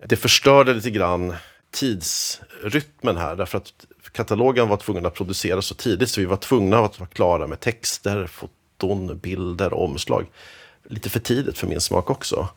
Det 0.05 0.15
förstörde 0.15 0.73
lite 0.73 0.89
grann 0.89 1.35
tidsrytmen 1.71 3.17
här. 3.17 3.35
Därför 3.35 3.57
att 3.57 3.73
katalogen 4.11 4.67
var 4.67 4.77
tvungen 4.77 5.05
att 5.05 5.13
produceras 5.13 5.65
så 5.65 5.75
tidigt. 5.75 6.09
Så 6.09 6.19
vi 6.19 6.25
var 6.25 6.37
tvungna 6.37 6.77
att 6.77 6.99
vara 6.99 7.09
klara 7.09 7.47
med 7.47 7.59
texter, 7.59 8.27
foton, 8.27 9.17
bilder 9.17 9.73
och 9.73 9.85
omslag. 9.85 10.25
Lite 10.83 11.09
för 11.09 11.19
tidigt 11.19 11.57
för 11.57 11.67
min 11.67 11.81
smak 11.81 12.09
också. 12.09 12.49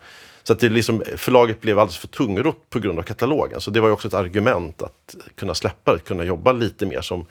Så 0.43 0.53
att 0.53 0.61
det 0.61 0.69
liksom, 0.69 1.03
förlaget 1.17 1.61
blev 1.61 1.79
alldeles 1.79 1.97
för 1.97 2.09
tungrott 2.09 2.71
på 2.71 2.79
grund 2.79 2.99
av 2.99 3.03
katalogen. 3.03 3.61
Så 3.61 3.71
det 3.71 3.81
var 3.81 3.89
ju 3.89 3.93
också 3.93 4.09
ett 4.09 4.15
argument 4.15 4.83
att 4.83 5.17
kunna 5.35 5.55
släppa 5.55 5.93
det, 5.95 5.99
kunna 5.99 6.25
jobba 6.25 6.53
lite 6.53 6.87
mer 6.87 7.01
som 7.01 7.27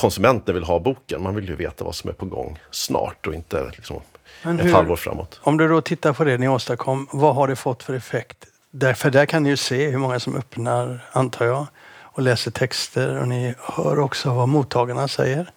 konsumenten 0.00 0.54
vill 0.54 0.64
ha 0.64 0.78
boken. 0.78 1.22
Man 1.22 1.34
vill 1.34 1.48
ju 1.48 1.56
veta 1.56 1.84
vad 1.84 1.94
som 1.94 2.10
är 2.10 2.14
på 2.14 2.26
gång 2.26 2.58
snart 2.70 3.26
och 3.26 3.34
inte 3.34 3.70
liksom 3.76 4.00
Men 4.42 4.60
ett 4.60 4.66
hur- 4.66 4.72
halvår 4.72 4.96
framåt. 4.96 5.40
Om 5.42 5.56
du 5.56 5.68
då 5.68 5.80
tittar 5.80 6.12
på 6.12 6.24
det 6.24 6.38
ni 6.38 6.48
åstadkom, 6.48 7.08
vad 7.12 7.34
har 7.34 7.48
det 7.48 7.56
fått 7.56 7.82
för 7.82 7.94
effekt? 7.94 8.36
Därför 8.70 9.10
där 9.10 9.26
kan 9.26 9.42
ni 9.42 9.48
ju 9.48 9.56
se 9.56 9.90
hur 9.90 9.98
många 9.98 10.20
som 10.20 10.36
öppnar, 10.36 11.04
antar 11.12 11.44
jag, 11.46 11.66
och 12.00 12.22
läser 12.22 12.50
texter 12.50 13.20
och 13.20 13.28
ni 13.28 13.54
hör 13.58 13.98
också 13.98 14.34
vad 14.34 14.48
mottagarna 14.48 15.08
säger. 15.08 15.50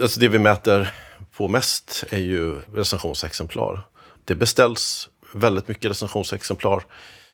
Alltså 0.00 0.20
det 0.20 0.28
vi 0.28 0.38
mäter 0.38 0.94
på 1.36 1.48
mest 1.48 2.04
är 2.10 2.18
ju 2.18 2.60
recensionsexemplar. 2.74 3.80
Det 4.24 4.34
beställs 4.34 5.08
väldigt 5.34 5.68
mycket 5.68 5.90
recensionsexemplar. 5.90 6.82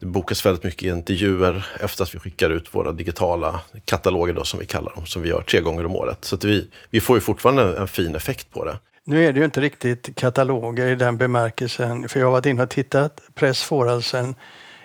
Det 0.00 0.06
bokas 0.06 0.46
väldigt 0.46 0.64
mycket 0.64 0.82
intervjuer 0.82 1.66
efter 1.80 2.02
att 2.02 2.14
vi 2.14 2.18
skickar 2.18 2.50
ut 2.50 2.74
våra 2.74 2.92
digitala 2.92 3.60
kataloger 3.84 4.34
då, 4.34 4.44
som 4.44 4.60
vi 4.60 4.66
kallar 4.66 4.94
dem, 4.94 5.06
som 5.06 5.22
vi 5.22 5.28
gör 5.28 5.42
tre 5.42 5.60
gånger 5.60 5.86
om 5.86 5.96
året. 5.96 6.24
Så 6.24 6.36
vi, 6.36 6.68
vi 6.90 7.00
får 7.00 7.16
ju 7.16 7.20
fortfarande 7.20 7.78
en 7.78 7.88
fin 7.88 8.14
effekt 8.14 8.50
på 8.50 8.64
det. 8.64 8.78
Nu 9.04 9.26
är 9.26 9.32
det 9.32 9.38
ju 9.38 9.44
inte 9.44 9.60
riktigt 9.60 10.16
kataloger 10.16 10.86
i 10.86 10.94
den 10.94 11.16
bemärkelsen, 11.16 12.08
för 12.08 12.20
jag 12.20 12.26
har 12.26 12.32
varit 12.32 12.46
inne 12.46 12.62
och 12.62 12.70
tittat. 12.70 13.20
Press 13.34 13.62
får 13.62 13.88
alltså 13.88 14.16
en, 14.16 14.34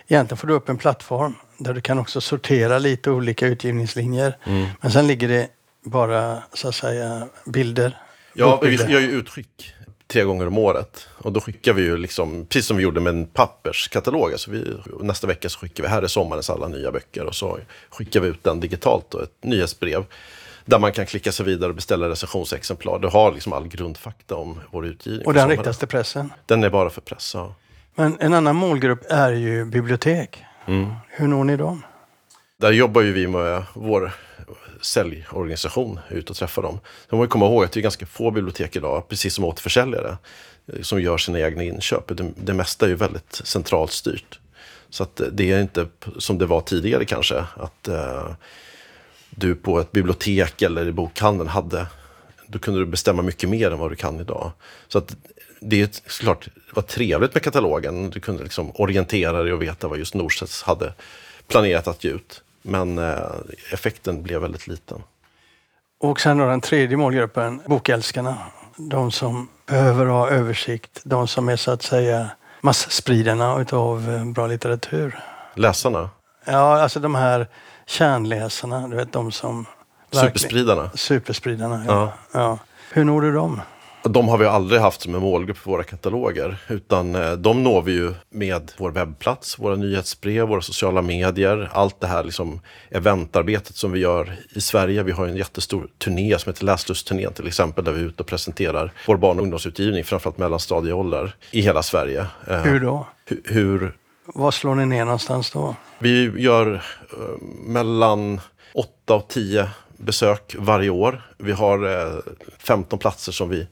egentligen 0.07 0.37
får 0.37 0.47
du 0.47 0.53
upp 0.53 0.69
en 0.69 0.77
plattform 0.77 1.35
där 1.57 1.73
du 1.73 1.81
kan 1.81 1.99
också 1.99 2.21
sortera 2.21 2.79
lite 2.79 3.11
olika 3.11 3.47
utgivningslinjer. 3.47 4.37
Men 4.81 4.91
sen 4.91 5.07
ligger 5.07 5.27
det 5.27 5.47
bara 5.83 6.43
så 6.53 6.67
att 6.67 6.75
säga 6.75 7.27
bilder. 7.45 7.97
Ja, 8.33 8.59
vi 8.63 8.75
gör 8.75 8.99
ju 8.99 9.11
utskick 9.11 9.73
tre 10.15 10.23
gånger 10.23 10.47
om 10.47 10.57
året. 10.57 11.07
Och 11.17 11.31
då 11.31 11.41
skickar 11.41 11.73
vi 11.73 11.81
ju 11.81 11.97
liksom, 11.97 12.45
precis 12.45 12.65
som 12.65 12.77
vi 12.77 12.83
gjorde 12.83 13.01
med 13.01 13.13
en 13.13 13.25
papperskatalog. 13.25 14.31
Alltså 14.31 14.51
vi, 14.51 14.77
nästa 15.01 15.27
vecka 15.27 15.49
så 15.49 15.59
skickar 15.59 15.83
vi 15.83 15.89
här 15.89 16.01
är 16.01 16.07
sommarens 16.07 16.49
alla 16.49 16.67
nya 16.67 16.91
böcker. 16.91 17.25
Och 17.25 17.35
så 17.35 17.59
skickar 17.89 18.19
vi 18.19 18.27
ut 18.27 18.43
den 18.43 18.59
digitalt, 18.59 19.05
då, 19.09 19.19
ett 19.19 19.43
nyhetsbrev. 19.43 20.05
Där 20.65 20.79
man 20.79 20.91
kan 20.91 21.05
klicka 21.05 21.31
sig 21.31 21.45
vidare 21.45 21.69
och 21.69 21.75
beställa 21.75 22.09
recensionsexemplar. 22.09 22.99
Du 22.99 23.07
har 23.07 23.31
liksom 23.31 23.53
all 23.53 23.67
grundfakta 23.67 24.35
om 24.35 24.59
vår 24.71 24.85
utgivning. 24.85 25.25
Och 25.25 25.33
den 25.33 25.49
riktas 25.49 25.77
till 25.77 25.87
pressen. 25.87 26.33
Den 26.45 26.63
är 26.63 26.69
bara 26.69 26.89
för 26.89 27.01
press, 27.01 27.31
ja. 27.33 27.55
Men 27.95 28.17
en 28.19 28.33
annan 28.33 28.55
målgrupp 28.55 29.05
är 29.09 29.31
ju 29.31 29.65
bibliotek. 29.65 30.43
Mm. 30.67 30.93
Hur 31.09 31.27
når 31.27 31.43
ni 31.43 31.57
dem? 31.57 31.83
Där 32.57 32.71
jobbar 32.71 33.01
ju 33.01 33.11
vi 33.11 33.27
med 33.27 33.63
vår 33.73 34.11
säljorganisation, 34.85 35.99
ut 36.09 36.29
och 36.29 36.35
träffa 36.35 36.61
dem. 36.61 36.79
Så 37.09 37.15
man 37.15 37.17
måste 37.17 37.31
komma 37.31 37.45
ihåg 37.45 37.63
att 37.63 37.71
det 37.71 37.79
är 37.79 37.81
ganska 37.81 38.05
få 38.05 38.31
bibliotek 38.31 38.75
idag, 38.75 39.09
precis 39.09 39.33
som 39.33 39.43
återförsäljare, 39.43 40.17
eh, 40.67 40.81
som 40.81 41.01
gör 41.01 41.17
sina 41.17 41.39
egna 41.39 41.63
inköp. 41.63 42.07
Det, 42.07 42.31
det 42.35 42.53
mesta 42.53 42.85
är 42.85 42.89
ju 42.89 42.95
väldigt 42.95 43.41
centralt 43.43 43.91
styrt. 43.91 44.39
Så 44.89 45.03
att 45.03 45.19
eh, 45.19 45.27
det 45.27 45.51
är 45.51 45.61
inte 45.61 45.87
som 46.17 46.37
det 46.37 46.45
var 46.45 46.61
tidigare 46.61 47.05
kanske, 47.05 47.43
att 47.55 47.87
eh, 47.87 48.31
du 49.29 49.55
på 49.55 49.79
ett 49.79 49.91
bibliotek 49.91 50.61
eller 50.61 50.87
i 50.87 50.91
bokhandeln 50.91 51.49
hade, 51.49 51.87
då 52.47 52.59
kunde 52.59 52.79
du 52.79 52.85
bestämma 52.85 53.21
mycket 53.21 53.49
mer 53.49 53.71
än 53.71 53.79
vad 53.79 53.91
du 53.91 53.95
kan 53.95 54.19
idag. 54.19 54.51
Så 54.87 54.97
att 54.97 55.15
det 55.59 55.81
är 55.81 55.89
såklart, 56.07 56.45
det 56.45 56.75
var 56.75 56.83
trevligt 56.83 57.33
med 57.33 57.43
katalogen. 57.43 58.09
Du 58.09 58.19
kunde 58.19 58.43
liksom 58.43 58.71
orientera 58.75 59.43
dig 59.43 59.53
och 59.53 59.61
veta 59.61 59.87
vad 59.87 59.97
just 59.97 60.13
Norstedts 60.13 60.63
hade 60.63 60.93
planerat 61.47 61.87
att 61.87 62.03
ge 62.03 62.11
ut. 62.11 62.41
Men 62.65 62.97
eh, 62.97 63.17
effekten 63.71 64.23
blev 64.23 64.41
väldigt 64.41 64.67
liten. 64.67 65.03
Och 65.99 66.19
sen 66.19 66.37
då 66.37 66.45
den 66.45 66.61
tredje 66.61 66.97
målgruppen, 66.97 67.61
bokälskarna. 67.65 68.37
De 68.77 69.11
som 69.11 69.47
behöver 69.65 70.05
ha 70.05 70.29
översikt. 70.29 71.01
De 71.03 71.27
som 71.27 71.49
är 71.49 71.55
så 71.55 71.71
att 71.71 71.83
säga 71.83 72.29
massspridarna 72.61 73.59
utav 73.59 74.09
eh, 74.09 74.25
bra 74.25 74.47
litteratur. 74.47 75.19
Läsarna, 75.55 76.09
Ja, 76.45 76.81
alltså 76.81 76.99
de 76.99 77.15
här 77.15 77.47
kärnläsarna. 77.85 78.87
Du 78.87 78.95
vet 78.95 79.13
de 79.13 79.31
som... 79.31 79.65
superspridarna, 80.11 80.89
Superspridarna, 80.95 81.83
ja. 81.87 81.93
Ja. 81.93 82.39
ja. 82.39 82.59
Hur 82.91 83.03
når 83.03 83.21
du 83.21 83.31
dem? 83.31 83.61
De 84.09 84.27
har 84.27 84.37
vi 84.37 84.45
aldrig 84.45 84.81
haft 84.81 85.01
som 85.01 85.15
en 85.15 85.21
målgrupp 85.21 85.57
för 85.57 85.71
våra 85.71 85.83
kataloger. 85.83 86.57
Utan 86.69 87.15
eh, 87.15 87.31
de 87.33 87.63
når 87.63 87.81
vi 87.81 87.91
ju 87.91 88.13
med 88.29 88.71
vår 88.77 88.91
webbplats, 88.91 89.59
våra 89.59 89.75
nyhetsbrev, 89.75 90.47
våra 90.47 90.61
sociala 90.61 91.01
medier. 91.01 91.69
Allt 91.73 91.99
det 91.99 92.07
här 92.07 92.23
liksom 92.23 92.61
eventarbetet 92.89 93.75
som 93.75 93.91
vi 93.91 93.99
gör 93.99 94.35
i 94.49 94.61
Sverige. 94.61 95.03
Vi 95.03 95.11
har 95.11 95.27
en 95.27 95.35
jättestor 95.37 95.87
turné 96.03 96.39
som 96.39 96.49
heter 96.49 96.65
Läslustturnén 96.65 97.33
till 97.33 97.47
exempel. 97.47 97.83
Där 97.83 97.91
vi 97.91 97.99
är 98.01 98.05
ute 98.05 98.23
och 98.23 98.27
presenterar 98.27 98.93
vår 99.07 99.17
barn 99.17 99.37
och 99.37 99.43
ungdomsutgivning, 99.43 100.03
framförallt 100.03 100.37
mellanstadieåldrar, 100.37 101.35
i 101.51 101.61
hela 101.61 101.83
Sverige. 101.83 102.25
Eh, 102.47 102.57
Hur 102.61 102.79
då? 102.79 103.07
hu- 103.29 103.41
hur 103.53 103.95
Var 104.25 104.51
slår 104.51 104.75
ni 104.75 104.85
ner 104.85 105.05
någonstans 105.05 105.51
då? 105.51 105.75
Vi 105.99 106.31
gör 106.41 106.73
eh, 106.73 106.79
mellan 107.65 108.41
8 108.73 109.15
och 109.15 109.27
10 109.27 109.69
besök 109.97 110.55
varje 110.59 110.89
år. 110.89 111.21
Vi 111.37 111.51
har 111.51 112.05
eh, 112.07 112.13
15 112.59 112.99
platser 112.99 113.31
som 113.31 113.49
vi 113.49 113.67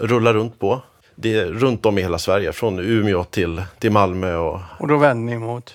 rullar 0.00 0.34
runt 0.34 0.58
på. 0.58 0.82
Det 1.16 1.34
är 1.34 1.46
runt 1.46 1.86
om 1.86 1.98
i 1.98 2.02
hela 2.02 2.18
Sverige, 2.18 2.52
från 2.52 2.78
Umeå 2.78 3.24
till, 3.24 3.62
till 3.78 3.90
Malmö. 3.92 4.36
Och 4.36 4.60
Och 4.78 4.88
då 4.88 4.96
vänder 4.96 5.32
ni 5.32 5.38
mot? 5.38 5.74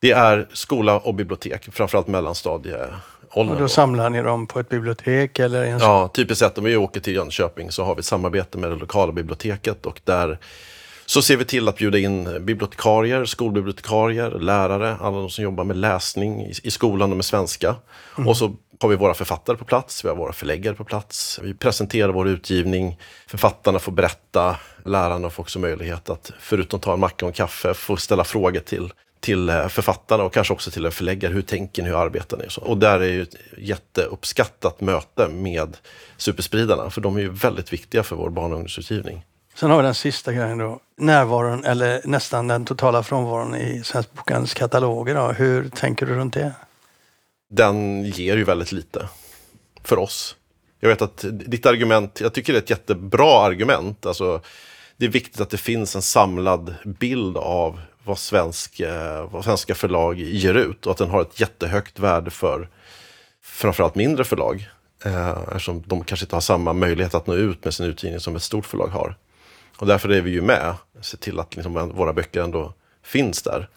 det 0.00 0.10
är 0.12 0.46
skola 0.52 0.98
och 0.98 1.14
bibliotek, 1.14 1.68
framförallt 1.72 2.06
mellanstadieåldern. 2.06 2.94
Och 3.32 3.56
då 3.58 3.68
samlar 3.68 4.10
ni 4.10 4.22
dem 4.22 4.46
på 4.46 4.60
ett 4.60 4.68
bibliotek 4.68 5.38
eller 5.38 5.64
en 5.64 5.78
Ja, 5.78 6.10
typiskt 6.14 6.38
sett 6.38 6.58
om 6.58 6.64
vi 6.64 6.76
åker 6.76 7.00
till 7.00 7.14
Jönköping 7.14 7.70
så 7.70 7.84
har 7.84 7.94
vi 7.94 7.98
ett 7.98 8.04
samarbete 8.04 8.58
med 8.58 8.70
det 8.70 8.76
lokala 8.76 9.12
biblioteket 9.12 9.86
och 9.86 10.00
där 10.04 10.38
så 11.06 11.22
ser 11.22 11.36
vi 11.36 11.44
till 11.44 11.68
att 11.68 11.76
bjuda 11.76 11.98
in 11.98 12.44
bibliotekarier, 12.44 13.24
skolbibliotekarier, 13.24 14.30
lärare, 14.30 14.96
alla 15.00 15.16
de 15.16 15.30
som 15.30 15.44
jobbar 15.44 15.64
med 15.64 15.76
läsning 15.76 16.46
i, 16.62 16.70
skolan 16.70 17.10
och 17.10 17.16
med 17.16 17.24
svenska. 17.24 17.74
Och 18.26 18.36
så 18.36 18.56
har 18.80 18.88
vi 18.88 18.96
våra 18.96 19.14
författare 19.14 19.56
på 19.56 19.64
plats, 19.64 20.04
vi 20.04 20.08
har 20.08 20.16
våra 20.16 20.32
förläggare 20.32 20.74
på 20.74 20.84
plats. 20.84 21.40
Vi 21.42 21.54
presenterar 21.54 22.12
vår 22.12 22.28
utgivning, 22.28 22.98
författarna 23.26 23.78
får 23.78 23.92
berätta, 23.92 24.56
lärarna 24.84 25.30
får 25.30 25.42
också 25.42 25.58
möjlighet 25.58 26.10
att 26.10 26.32
förutom 26.40 26.80
ta 26.80 26.92
en 26.92 27.00
macka 27.00 27.24
och 27.26 27.30
en 27.30 27.34
kaffe 27.34 27.74
få 27.74 27.96
ställa 27.96 28.24
frågor 28.24 28.60
till 28.60 28.92
till 29.20 29.48
eh, 29.48 29.68
författarna 29.68 30.24
och 30.24 30.32
kanske 30.32 30.52
också 30.52 30.70
till 30.70 30.86
en 30.86 30.92
förläggare. 30.92 31.32
Hur 31.32 31.42
tänker 31.42 31.82
ni? 31.82 31.88
Hur 31.88 31.96
arbetar 31.96 32.36
ni? 32.36 32.46
Och, 32.46 32.52
så. 32.52 32.60
och 32.60 32.78
där 32.78 33.00
är 33.00 33.12
ju 33.12 33.22
ett 33.22 33.34
jätteuppskattat 33.58 34.80
möte 34.80 35.28
med 35.28 35.76
superspridarna. 36.16 36.90
För 36.90 37.00
de 37.00 37.16
är 37.16 37.20
ju 37.20 37.28
väldigt 37.28 37.72
viktiga 37.72 38.02
för 38.02 38.16
vår 38.16 38.30
barn 38.30 38.52
och 38.52 38.56
ungdomsutgivning. 38.56 39.24
Sen 39.54 39.70
har 39.70 39.76
vi 39.76 39.82
den 39.82 39.94
sista 39.94 40.32
grejen 40.32 40.58
då. 40.58 40.80
Närvaron, 40.98 41.64
eller 41.64 42.00
nästan 42.04 42.48
den 42.48 42.64
totala 42.64 43.02
frånvaron 43.02 43.56
i 43.56 43.82
Svensk 43.84 44.12
Bokhandels 44.12 44.54
kataloger. 44.54 45.14
Då. 45.14 45.32
Hur 45.32 45.68
tänker 45.68 46.06
du 46.06 46.14
runt 46.14 46.34
det? 46.34 46.52
Den 47.56 48.04
ger 48.04 48.36
ju 48.36 48.44
väldigt 48.44 48.72
lite 48.72 49.08
för 49.82 49.98
oss. 49.98 50.36
Jag 50.80 50.88
vet 50.88 51.02
att 51.02 51.24
ditt 51.32 51.66
argument, 51.66 52.20
jag 52.20 52.34
tycker 52.34 52.52
det 52.52 52.58
är 52.58 52.62
ett 52.62 52.70
jättebra 52.70 53.40
argument. 53.40 54.06
Alltså, 54.06 54.40
det 54.96 55.06
är 55.06 55.10
viktigt 55.10 55.40
att 55.40 55.50
det 55.50 55.56
finns 55.56 55.96
en 55.96 56.02
samlad 56.02 56.74
bild 56.84 57.36
av 57.36 57.80
vad, 58.04 58.18
svensk, 58.18 58.80
eh, 58.80 59.30
vad 59.30 59.44
svenska 59.44 59.74
förlag 59.74 60.18
ger 60.18 60.54
ut 60.54 60.86
och 60.86 60.92
att 60.92 60.98
den 60.98 61.10
har 61.10 61.22
ett 61.22 61.40
jättehögt 61.40 61.98
värde 61.98 62.30
för 62.30 62.68
framförallt 63.42 63.94
mindre 63.94 64.24
förlag. 64.24 64.68
Eh, 65.04 65.30
eftersom 65.30 65.82
de 65.86 66.04
kanske 66.04 66.24
inte 66.24 66.36
har 66.36 66.40
samma 66.40 66.72
möjlighet 66.72 67.14
att 67.14 67.26
nå 67.26 67.34
ut 67.34 67.64
med 67.64 67.74
sin 67.74 67.86
utgivning 67.86 68.20
som 68.20 68.36
ett 68.36 68.42
stort 68.42 68.66
förlag 68.66 68.88
har. 68.88 69.16
Och 69.76 69.86
därför 69.86 70.08
är 70.08 70.20
vi 70.20 70.30
ju 70.30 70.42
med, 70.42 70.74
se 71.00 71.16
till 71.16 71.40
att 71.40 71.56
liksom 71.56 71.92
våra 71.94 72.12
böcker 72.12 72.42
ändå 72.42 72.74
finns 73.02 73.42
där. 73.42 73.68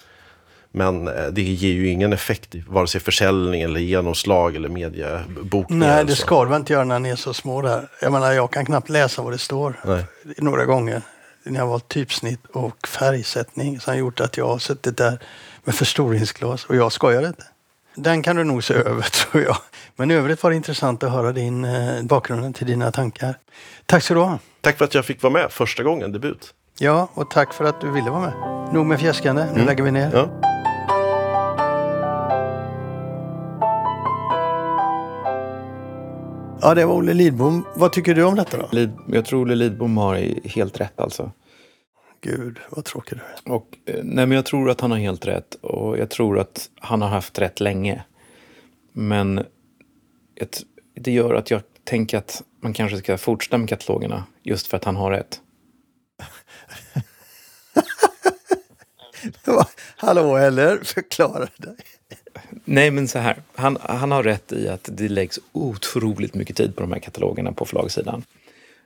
Men 0.71 1.07
eh, 1.07 1.25
det 1.31 1.41
ger 1.41 1.73
ju 1.73 1.89
ingen 1.89 2.13
effekt 2.13 2.55
i 2.55 2.63
vare 2.67 2.87
sig 2.87 3.01
försäljning 3.01 3.61
eller 3.61 3.79
genomslag 3.79 4.55
eller 4.55 4.69
mediebokningar. 4.69 5.95
Nej, 5.95 6.05
det 6.05 6.15
ska 6.15 6.45
du 6.45 6.55
inte 6.55 6.73
göra 6.73 6.83
när 6.83 6.99
ni 6.99 7.09
är 7.09 7.15
så 7.15 7.33
små 7.33 7.61
där. 7.61 7.87
Jag 8.01 8.11
menar, 8.11 8.31
jag 8.31 8.51
kan 8.51 8.65
knappt 8.65 8.89
läsa 8.89 9.21
vad 9.21 9.33
det 9.33 9.37
står. 9.37 9.79
Nej. 9.85 10.05
Några 10.37 10.65
gånger. 10.65 11.01
När 11.43 11.59
jag 11.59 11.65
har 11.65 11.69
valt 11.69 11.87
typsnitt 11.87 12.45
och 12.53 12.87
färgsättning 12.87 13.79
som 13.79 13.91
har 13.91 13.97
gjort 13.97 14.19
att 14.19 14.37
jag 14.37 14.47
har 14.47 14.59
suttit 14.59 14.97
där 14.97 15.19
med 15.63 15.75
förstoringsglas 15.75 16.65
och 16.65 16.75
jag 16.75 16.91
skojar 16.91 17.27
inte. 17.27 17.43
Den 17.95 18.23
kan 18.23 18.35
du 18.35 18.43
nog 18.43 18.63
se 18.63 18.73
över 18.73 19.01
tror 19.11 19.43
jag. 19.43 19.57
Men 19.95 20.11
i 20.11 20.13
övrigt 20.13 20.43
var 20.43 20.49
det 20.49 20.55
intressant 20.55 21.03
att 21.03 21.11
höra 21.11 21.31
din 21.31 21.65
eh, 21.65 22.03
bakgrunden 22.03 22.53
till 22.53 22.67
dina 22.67 22.91
tankar. 22.91 23.35
Tack 23.85 24.03
så 24.03 24.13
du 24.13 24.19
ha. 24.19 24.39
Tack 24.61 24.77
för 24.77 24.85
att 24.85 24.95
jag 24.95 25.05
fick 25.05 25.23
vara 25.23 25.33
med 25.33 25.51
första 25.51 25.83
gången, 25.83 26.11
debut. 26.11 26.53
Ja, 26.81 27.09
och 27.13 27.29
tack 27.29 27.53
för 27.53 27.65
att 27.65 27.81
du 27.81 27.91
ville 27.91 28.09
vara 28.09 28.21
med. 28.21 28.33
Nog 28.73 28.85
med 28.85 28.99
fjäskande, 28.99 29.45
nu 29.55 29.65
lägger 29.65 29.83
vi 29.83 29.91
ner. 29.91 30.11
Ja. 30.13 30.29
Ja, 36.61 36.75
det 36.75 36.85
var 36.85 36.95
Olle 36.95 37.13
Lidbom. 37.13 37.65
Vad 37.75 37.93
tycker 37.93 38.15
du 38.15 38.23
om 38.23 38.35
detta 38.35 38.57
då? 38.57 38.67
Lid, 38.71 38.91
jag 39.07 39.25
tror 39.25 39.41
Olle 39.41 39.55
Lidbom 39.55 39.97
har 39.97 40.15
helt 40.47 40.79
rätt 40.79 40.99
alltså. 40.99 41.31
Gud, 42.21 42.59
vad 42.69 42.85
tråkig 42.85 43.17
du 43.17 43.23
är. 43.23 43.55
Och, 43.55 43.77
eh, 43.85 43.99
nej, 44.03 44.25
men 44.25 44.31
jag 44.31 44.45
tror 44.45 44.69
att 44.69 44.81
han 44.81 44.91
har 44.91 44.97
helt 44.97 45.27
rätt 45.27 45.55
och 45.55 45.97
jag 45.97 46.09
tror 46.09 46.39
att 46.39 46.69
han 46.79 47.01
har 47.01 47.09
haft 47.09 47.39
rätt 47.39 47.59
länge. 47.59 48.03
Men 48.93 49.37
ett, 50.35 50.61
det 50.95 51.11
gör 51.11 51.33
att 51.33 51.51
jag 51.51 51.61
tänker 51.83 52.17
att 52.17 52.43
man 52.61 52.73
kanske 52.73 52.97
ska 52.97 53.17
fortsätta 53.17 53.57
med 53.57 53.69
katalogerna 53.69 54.23
just 54.43 54.67
för 54.67 54.77
att 54.77 54.85
han 54.85 54.95
har 54.95 55.11
rätt. 55.11 55.41
Hallå, 59.97 60.37
eller? 60.37 60.77
Förklara 60.83 61.47
dig. 61.57 61.75
Nej, 62.65 62.91
men 62.91 63.07
så 63.07 63.19
här. 63.19 63.41
Han, 63.55 63.77
han 63.81 64.11
har 64.11 64.23
rätt 64.23 64.51
i 64.51 64.67
att 64.67 64.89
det 64.91 65.09
läggs 65.09 65.39
otroligt 65.51 66.33
mycket 66.33 66.57
tid 66.57 66.75
på 66.75 66.81
de 66.81 66.91
här 66.91 66.99
katalogerna 66.99 67.51
på 67.51 67.65
förlagssidan. 67.65 68.23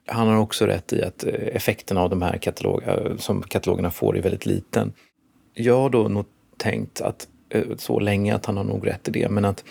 Han 0.05 0.27
har 0.27 0.37
också 0.37 0.65
rätt 0.65 0.93
i 0.93 1.03
att 1.03 1.23
eh, 1.23 1.33
effekten 1.33 1.97
av 1.97 2.09
de 2.09 2.21
här 2.21 2.37
kataloger, 2.37 3.11
eh, 3.11 3.17
som 3.17 3.41
katalogerna 3.41 3.91
får 3.91 4.17
är 4.17 4.21
väldigt 4.21 4.45
liten. 4.45 4.93
Jag 5.53 5.77
har 5.77 5.89
då 5.89 6.07
nog 6.07 6.25
tänkt 6.57 7.01
att 7.01 7.27
eh, 7.49 7.63
så 7.77 7.99
länge 7.99 8.35
att 8.35 8.45
han 8.45 8.57
har 8.57 8.63
nog 8.63 8.87
rätt 8.87 9.07
i 9.07 9.11
det, 9.11 9.29
men 9.29 9.45
att 9.45 9.63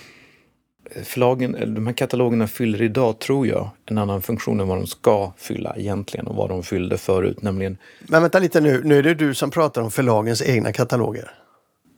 förlagen, 1.05 1.55
eller 1.55 1.75
de 1.75 1.87
här 1.87 1.95
katalogerna 1.95 2.47
fyller 2.47 2.83
idag, 2.83 3.19
tror 3.19 3.47
jag, 3.47 3.71
en 3.87 3.99
annan 3.99 4.23
funktion 4.23 4.61
än 4.61 4.69
vad 4.69 4.79
de 4.79 4.87
ska 4.87 5.33
fylla 5.37 5.77
egentligen 5.77 6.27
och 6.27 6.37
vad 6.37 6.49
de 6.49 6.63
fyllde 6.63 6.99
förut, 6.99 7.43
nämligen 7.43 7.79
Men 8.01 8.23
vänta 8.23 8.39
lite 8.39 8.61
nu. 8.61 8.83
Nu 8.85 8.99
är 8.99 9.03
det 9.03 9.15
du 9.15 9.35
som 9.35 9.51
pratar 9.51 9.83
om 9.83 9.91
förlagens 9.91 10.43
egna 10.43 10.73
kataloger. 10.73 11.31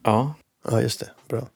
ja, 0.05 0.35
Ja, 0.71 0.83
just 0.83 1.01
det. 1.01 1.11
Bra. 1.29 1.49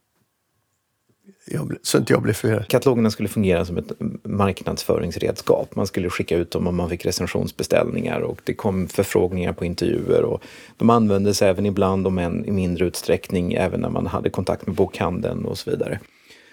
Jag, 1.50 1.76
så 1.82 1.98
inte 1.98 2.12
jag 2.12 2.22
blir 2.22 2.32
förvirrad. 2.32 2.68
Katalogerna 2.68 3.10
skulle 3.10 3.28
fungera 3.28 3.64
som 3.64 3.76
ett 3.76 3.92
marknadsföringsredskap. 4.22 5.76
Man 5.76 5.86
skulle 5.86 6.10
skicka 6.10 6.36
ut 6.36 6.50
dem 6.50 6.66
om 6.66 6.76
man 6.76 6.90
fick 6.90 7.06
recensionsbeställningar 7.06 8.20
och 8.20 8.40
det 8.44 8.54
kom 8.54 8.88
förfrågningar 8.88 9.52
på 9.52 9.64
intervjuer. 9.64 10.22
Och 10.22 10.42
de 10.76 10.90
användes 10.90 11.42
även 11.42 11.66
ibland, 11.66 12.06
om 12.06 12.18
än 12.18 12.44
i 12.44 12.50
mindre 12.50 12.84
utsträckning, 12.84 13.52
även 13.52 13.80
när 13.80 13.90
man 13.90 14.06
hade 14.06 14.30
kontakt 14.30 14.66
med 14.66 14.76
bokhandeln 14.76 15.44
och 15.44 15.58
så 15.58 15.70
vidare. 15.70 16.00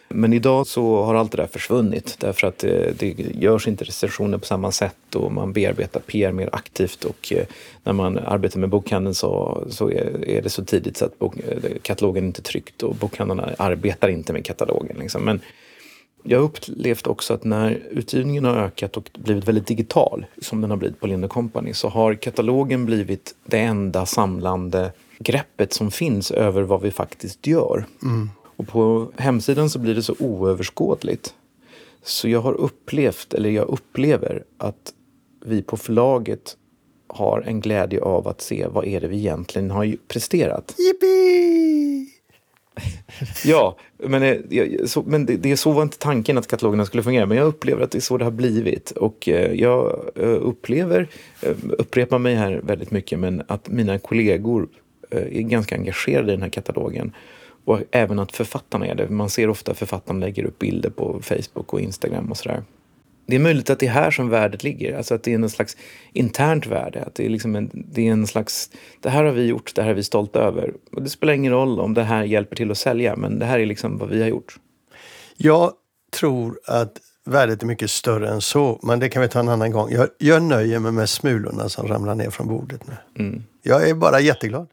Men 0.10 0.34
idag 0.34 0.68
så 0.68 1.04
har 1.04 1.16
allt 1.16 1.32
det 1.32 1.38
där 1.38 1.48
försvunnit 1.48 2.16
därför 2.20 2.48
att 2.48 2.58
det, 2.58 3.00
det 3.00 3.16
görs 3.20 3.68
inte 3.68 3.84
recensioner 3.84 4.38
på 4.38 4.46
samma 4.46 4.72
sätt 4.72 5.16
och 5.16 5.32
man 5.32 5.54
bearbetar 5.54 6.00
PR 6.00 6.32
mer 6.32 6.50
aktivt 6.52 7.04
och 7.04 7.34
eh, 7.34 7.46
när 7.84 7.94
man 7.94 8.18
arbetar 8.18 8.60
med 8.60 8.70
bokhandeln 8.70 9.16
så, 9.16 9.64
så 9.70 9.90
är, 9.90 10.30
är 10.30 10.42
det 10.42 10.50
så 10.50 10.66
tidigt 10.66 10.98
så 10.98 11.06
att 11.06 11.20
bok, 11.20 11.38
eh, 11.38 11.72
katalogen 11.82 12.26
inte 12.26 12.42
är 12.42 12.44
tryckt 12.44 12.84
och 12.84 12.96
bokhandlarna 12.96 13.50
arbetar 13.58 14.10
inte 14.10 14.34
med 14.34 14.46
katalogen. 14.46 14.98
Liksom. 15.00 15.26
Men 15.26 15.42
Jag 16.24 16.40
har 16.40 16.46
upplevt 16.46 17.08
också 17.08 17.34
att 17.34 17.44
när 17.44 17.82
utgivningen 17.92 18.46
har 18.46 18.56
ökat 18.56 18.98
och 18.98 19.10
blivit 19.14 19.48
väldigt 19.48 19.68
digital, 19.68 20.26
som 20.42 20.62
den 20.62 20.70
har 20.70 20.78
blivit 20.78 21.00
på 21.00 21.08
Lind 21.08 21.30
Company, 21.30 21.74
så 21.74 21.90
har 21.90 22.14
katalogen 22.14 22.86
blivit 22.86 23.36
det 23.46 23.60
enda 23.60 24.06
samlande 24.06 24.92
greppet 25.20 25.74
som 25.74 25.92
finns 25.92 26.32
över 26.32 26.62
vad 26.62 26.82
vi 26.82 26.92
faktiskt 26.92 27.48
gör. 27.48 27.86
Mm. 28.04 28.30
Och 28.56 28.68
på 28.68 29.12
hemsidan 29.18 29.70
så 29.70 29.80
blir 29.80 29.96
det 29.96 30.04
så 30.04 30.16
oöverskådligt. 30.20 31.34
Så 32.04 32.30
jag 32.30 32.42
har 32.42 32.54
upplevt, 32.54 33.34
eller 33.34 33.50
jag 33.50 33.68
upplever, 33.68 34.44
att 34.58 34.94
vi 35.46 35.62
på 35.62 35.78
förlaget 35.78 36.58
har 37.08 37.42
en 37.42 37.60
glädje 37.62 38.02
av 38.02 38.28
att 38.28 38.42
se 38.42 38.68
vad 38.68 38.86
är 38.86 39.02
det 39.02 39.08
vi 39.08 39.18
egentligen 39.18 39.72
har 39.72 39.96
presterat. 40.08 40.76
Yippee! 40.78 42.06
Ja, 43.46 43.78
men, 43.98 44.24
eh, 44.24 44.38
så, 44.86 45.04
men 45.04 45.26
det, 45.26 45.38
det 45.38 45.58
så 45.58 45.72
var 45.72 45.84
inte 45.84 45.98
tanken 45.98 46.38
att 46.38 46.48
katalogerna 46.48 46.86
skulle 46.86 47.04
fungera. 47.04 47.26
Men 47.26 47.38
jag 47.38 47.48
upplever 47.48 47.84
att 47.84 47.92
det 47.92 47.98
är 47.98 48.02
så 48.02 48.18
det 48.18 48.24
har 48.24 48.32
blivit. 48.32 48.92
Och 48.92 49.30
eh, 49.30 49.54
jag 49.54 50.12
eh, 50.16 50.28
upplever, 50.28 51.08
upprepar 51.78 52.20
mig 52.20 52.36
här 52.36 52.62
väldigt 52.64 52.92
mycket, 52.92 53.20
men 53.20 53.44
att 53.48 53.70
mina 53.70 54.00
kollegor 54.00 54.68
är 55.10 55.42
ganska 55.42 55.76
engagerade 55.76 56.28
i 56.28 56.36
den 56.36 56.42
här 56.42 56.50
katalogen. 56.50 57.14
Och 57.66 57.82
även 57.92 58.20
att 58.20 58.32
författarna 58.32 58.88
är 58.88 58.96
det. 58.96 59.10
Man 59.10 59.30
ser 59.30 59.50
ofta 59.50 59.72
att 59.72 59.78
författarna 59.78 60.20
lägger 60.20 60.44
upp 60.44 60.60
bilder 60.60 60.90
på 60.90 61.22
Facebook 61.22 61.74
och 61.74 61.82
Instagram 61.82 62.32
och 62.32 62.38
sådär. 62.38 62.64
Det 63.28 63.36
är 63.36 63.40
möjligt 63.40 63.70
att 63.70 63.80
det 63.80 63.86
är 63.86 63.92
här 63.92 64.12
som 64.12 64.30
värdet 64.30 64.64
ligger. 64.64 64.98
Alltså 64.98 65.16
att 65.16 65.24
det 65.24 65.32
är 65.32 65.36
en 65.36 65.50
slags 65.50 65.78
internt 66.14 66.68
värde. 66.68 67.04
Att 67.04 67.16
det, 67.16 67.26
är 67.26 67.30
liksom 67.30 67.56
en, 67.56 67.70
det 67.74 68.08
är 68.08 68.12
en 68.12 68.28
slags, 68.28 68.70
det 69.02 69.10
här 69.10 69.24
har 69.24 69.32
vi 69.32 69.46
gjort, 69.46 69.76
det 69.76 69.82
här 69.82 69.90
är 69.90 69.94
vi 69.94 70.04
stolta 70.04 70.40
över. 70.40 70.74
Och 70.92 71.02
det 71.02 71.10
spelar 71.10 71.34
ingen 71.34 71.52
roll 71.52 71.80
om 71.80 71.94
det 71.94 72.04
här 72.04 72.24
hjälper 72.24 72.56
till 72.56 72.72
att 72.72 72.78
sälja, 72.78 73.16
men 73.16 73.40
det 73.40 73.46
här 73.46 73.60
är 73.60 73.66
liksom 73.66 73.98
vad 73.98 74.10
vi 74.10 74.22
har 74.22 74.30
gjort. 74.30 74.56
Jag 75.38 75.72
tror 76.20 76.60
att 76.68 76.98
värdet 77.26 77.64
är 77.64 77.68
mycket 77.68 77.92
större 77.92 78.30
än 78.30 78.42
så, 78.42 78.80
men 78.84 79.00
det 79.00 79.10
kan 79.10 79.22
vi 79.22 79.28
ta 79.28 79.40
en 79.40 79.50
annan 79.50 79.72
gång. 79.72 79.92
Jag, 79.92 80.08
jag 80.18 80.44
nöjer 80.44 80.80
mig 80.80 80.92
med 80.92 81.10
smulorna 81.10 81.70
som 81.70 81.88
ramlar 81.88 82.16
ner 82.16 82.30
från 82.30 82.48
bordet 82.48 82.82
nu. 82.88 83.24
Mm. 83.26 83.44
Jag 83.62 83.90
är 83.90 83.94
bara 83.94 84.20
jätteglad. 84.20 84.68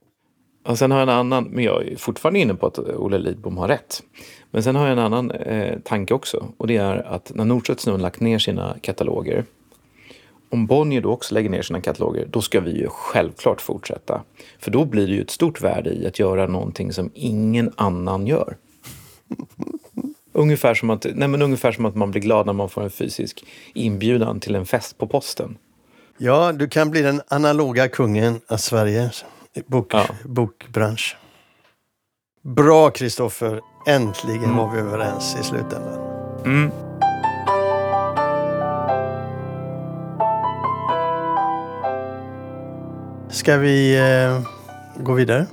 Och 0.64 0.78
sen 0.78 0.90
har 0.90 0.98
jag 0.98 1.08
en 1.08 1.14
annan, 1.14 1.44
men 1.44 1.64
jag 1.64 1.86
är 1.88 1.96
fortfarande 1.96 2.40
inne 2.40 2.54
på 2.54 2.66
att 2.66 2.78
Olle 2.78 3.18
Lidbom 3.18 3.56
har 3.56 3.68
rätt. 3.68 4.02
Men 4.50 4.62
sen 4.62 4.76
har 4.76 4.82
jag 4.86 4.92
en 4.92 4.98
annan 4.98 5.30
eh, 5.30 5.78
tanke 5.78 6.14
också. 6.14 6.46
Och 6.56 6.66
det 6.66 6.76
är 6.76 6.96
att 6.96 7.32
när 7.34 7.44
Norstedts 7.44 7.86
nu 7.86 7.92
har 7.92 7.98
lagt 7.98 8.20
ner 8.20 8.38
sina 8.38 8.76
kataloger. 8.82 9.44
Om 10.50 10.66
Bonnier 10.66 11.00
då 11.00 11.12
också 11.12 11.34
lägger 11.34 11.50
ner 11.50 11.62
sina 11.62 11.80
kataloger, 11.80 12.26
då 12.30 12.40
ska 12.40 12.60
vi 12.60 12.70
ju 12.70 12.88
självklart 12.88 13.60
fortsätta. 13.60 14.22
För 14.58 14.70
då 14.70 14.84
blir 14.84 15.06
det 15.06 15.12
ju 15.12 15.22
ett 15.22 15.30
stort 15.30 15.60
värde 15.60 15.90
i 15.90 16.06
att 16.06 16.18
göra 16.18 16.46
någonting 16.46 16.92
som 16.92 17.10
ingen 17.14 17.72
annan 17.76 18.26
gör. 18.26 18.56
Ungefär 20.32 20.74
som, 20.74 20.90
att, 20.90 21.06
nej 21.14 21.28
men 21.28 21.42
ungefär 21.42 21.72
som 21.72 21.86
att 21.86 21.96
man 21.96 22.10
blir 22.10 22.22
glad 22.22 22.46
när 22.46 22.52
man 22.52 22.68
får 22.68 22.82
en 22.82 22.90
fysisk 22.90 23.44
inbjudan 23.74 24.40
till 24.40 24.54
en 24.54 24.66
fest 24.66 24.98
på 24.98 25.06
posten. 25.06 25.56
Ja, 26.18 26.52
du 26.52 26.68
kan 26.68 26.90
bli 26.90 27.02
den 27.02 27.20
analoga 27.28 27.88
kungen 27.88 28.40
av 28.48 28.56
Sverige 28.56 29.10
bok, 29.66 29.86
Ja. 29.94 30.06
bokbransch. 30.24 31.16
Bra 32.42 32.90
Kristoffer! 32.90 33.60
Äntligen 33.86 34.56
var 34.56 34.70
vi 34.70 34.80
överens 34.80 35.36
i 35.40 35.44
slutändan. 35.44 35.98
Mm. 36.44 36.70
Ska 43.30 43.56
vi 43.56 43.96
eh, 43.98 44.42
gå 45.04 45.12
vidare? 45.12 45.46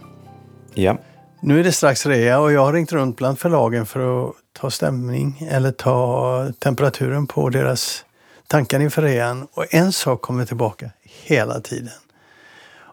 Ja. 0.74 0.98
Nu 1.42 1.60
är 1.60 1.64
det 1.64 1.72
strax 1.72 2.06
rea 2.06 2.40
och 2.40 2.52
jag 2.52 2.66
har 2.66 2.74
ringt 2.74 2.92
runt 2.92 3.18
bland 3.18 3.40
förlagen 3.40 3.86
för 3.86 4.30
att 4.30 4.36
ta 4.54 4.70
stämning 4.72 5.48
eller 5.52 5.72
ta 5.72 6.48
temperaturen 6.60 7.28
på 7.28 7.50
deras 7.50 8.06
tankar 8.48 8.80
inför 8.80 9.02
rean. 9.02 9.48
Och 9.54 9.74
en 9.74 9.92
sak 9.92 10.22
kommer 10.22 10.46
tillbaka 10.46 10.92
hela 11.04 11.60
tiden. 11.60 11.90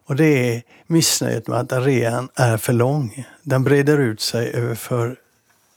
Och 0.07 0.16
det 0.16 0.55
är 0.55 0.62
missnöjet 0.87 1.49
med 1.49 1.59
att 1.59 1.87
rean 1.87 2.29
är 2.35 2.57
för 2.57 2.73
lång. 2.73 3.27
Den 3.42 3.64
breder 3.64 3.99
ut 3.99 4.21
sig 4.21 4.55
över 4.55 4.75
för 4.75 5.16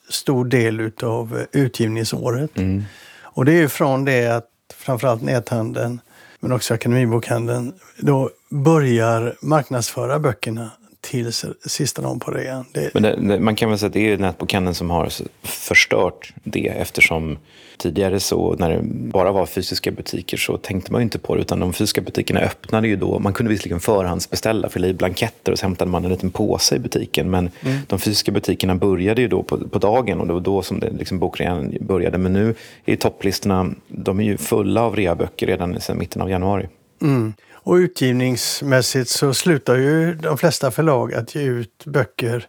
stor 0.10 0.46
del 0.46 0.80
utav 0.80 1.46
utgivningsåret. 1.52 2.58
Mm. 2.58 2.84
Och 3.22 3.46
det 3.46 3.52
är 3.52 3.58
ju 3.58 3.70
från 3.70 4.06
det 4.06 4.28
att 4.28 4.50
framförallt 4.76 5.22
näthandeln 5.22 6.02
men 6.40 6.52
också 6.52 6.74
Akademibokhandeln 6.74 7.74
då 7.98 8.30
börjar 8.50 9.36
marknadsföra 9.42 10.20
böckerna 10.20 10.72
till 11.02 11.32
sista 11.66 12.02
dagen 12.02 12.20
på 12.20 12.32
rean. 12.32 12.66
Det, 12.74 12.94
Men 12.94 13.04
det, 13.04 13.16
det, 13.16 13.40
man 13.40 13.56
kan 13.56 13.70
väl 13.70 13.80
säga 13.80 13.88
att 13.88 13.94
det 13.94 14.12
är 14.12 14.18
nätbokhandeln 14.18 14.76
som 14.76 14.90
har 14.90 15.12
förstört 15.44 16.34
det 16.44 16.68
eftersom 16.68 17.38
tidigare 17.78 18.20
så 18.20 18.56
när 18.60 18.70
det 18.70 18.82
bara 18.84 19.32
var 19.32 19.46
fysiska 19.46 19.92
butiker 19.92 20.38
så 20.38 20.58
tänkte 20.58 20.92
man 20.92 21.02
inte 21.02 21.20
på 21.20 21.36
det 21.36 21.42
utan 21.42 21.60
de 21.60 21.74
fysiska 21.74 22.02
butikerna 22.02 22.40
öppnade 22.40 22.88
ju 22.88 22.96
då. 22.96 23.20
Man 23.20 23.34
kunde 23.34 23.50
visserligen 23.50 23.80
förhandsbeställa, 23.80 24.70
fylla 24.70 24.88
i 24.88 24.94
blanketter 24.94 25.52
och 25.52 25.60
så 25.60 25.66
hämtade 25.66 25.92
man 25.92 26.06
en 26.06 26.12
liten 26.12 26.32
påse 26.32 26.76
i 26.76 26.80
butiken. 26.80 27.30
Men 27.30 27.50
de 27.88 28.00
fysiska 28.00 28.32
butikerna 28.32 28.76
började 28.76 29.22
ju 29.22 29.28
då 29.28 29.44
på, 29.44 29.58
på 29.58 29.80
dagen 29.80 30.20
och 30.20 30.28
det 30.28 30.34
var 30.34 30.40
då 30.40 30.62
som 30.62 30.80
det, 30.80 30.90
liksom 30.90 31.20
bokrean 31.20 31.78
började. 31.82 32.18
Men 32.18 32.34
nu 32.34 32.56
är 32.86 32.96
topplistorna, 32.96 33.74
de 33.88 34.20
är 34.20 34.24
ju 34.24 34.38
fulla 34.38 34.82
av 34.82 34.96
reaböcker 34.96 35.48
redan 35.48 35.82
sedan 35.82 35.98
mitten 35.98 36.22
av 36.22 36.30
januari 36.30 36.68
mm. 37.02 37.34
Och 37.52 37.74
utgivningsmässigt 37.74 39.10
så 39.10 39.34
slutar 39.34 39.76
ju 39.76 40.16
de 40.16 40.38
flesta 40.38 40.72
förlag 40.72 41.14
att 41.14 41.36
ge 41.36 41.42
ut 41.42 41.86
böcker 41.86 42.48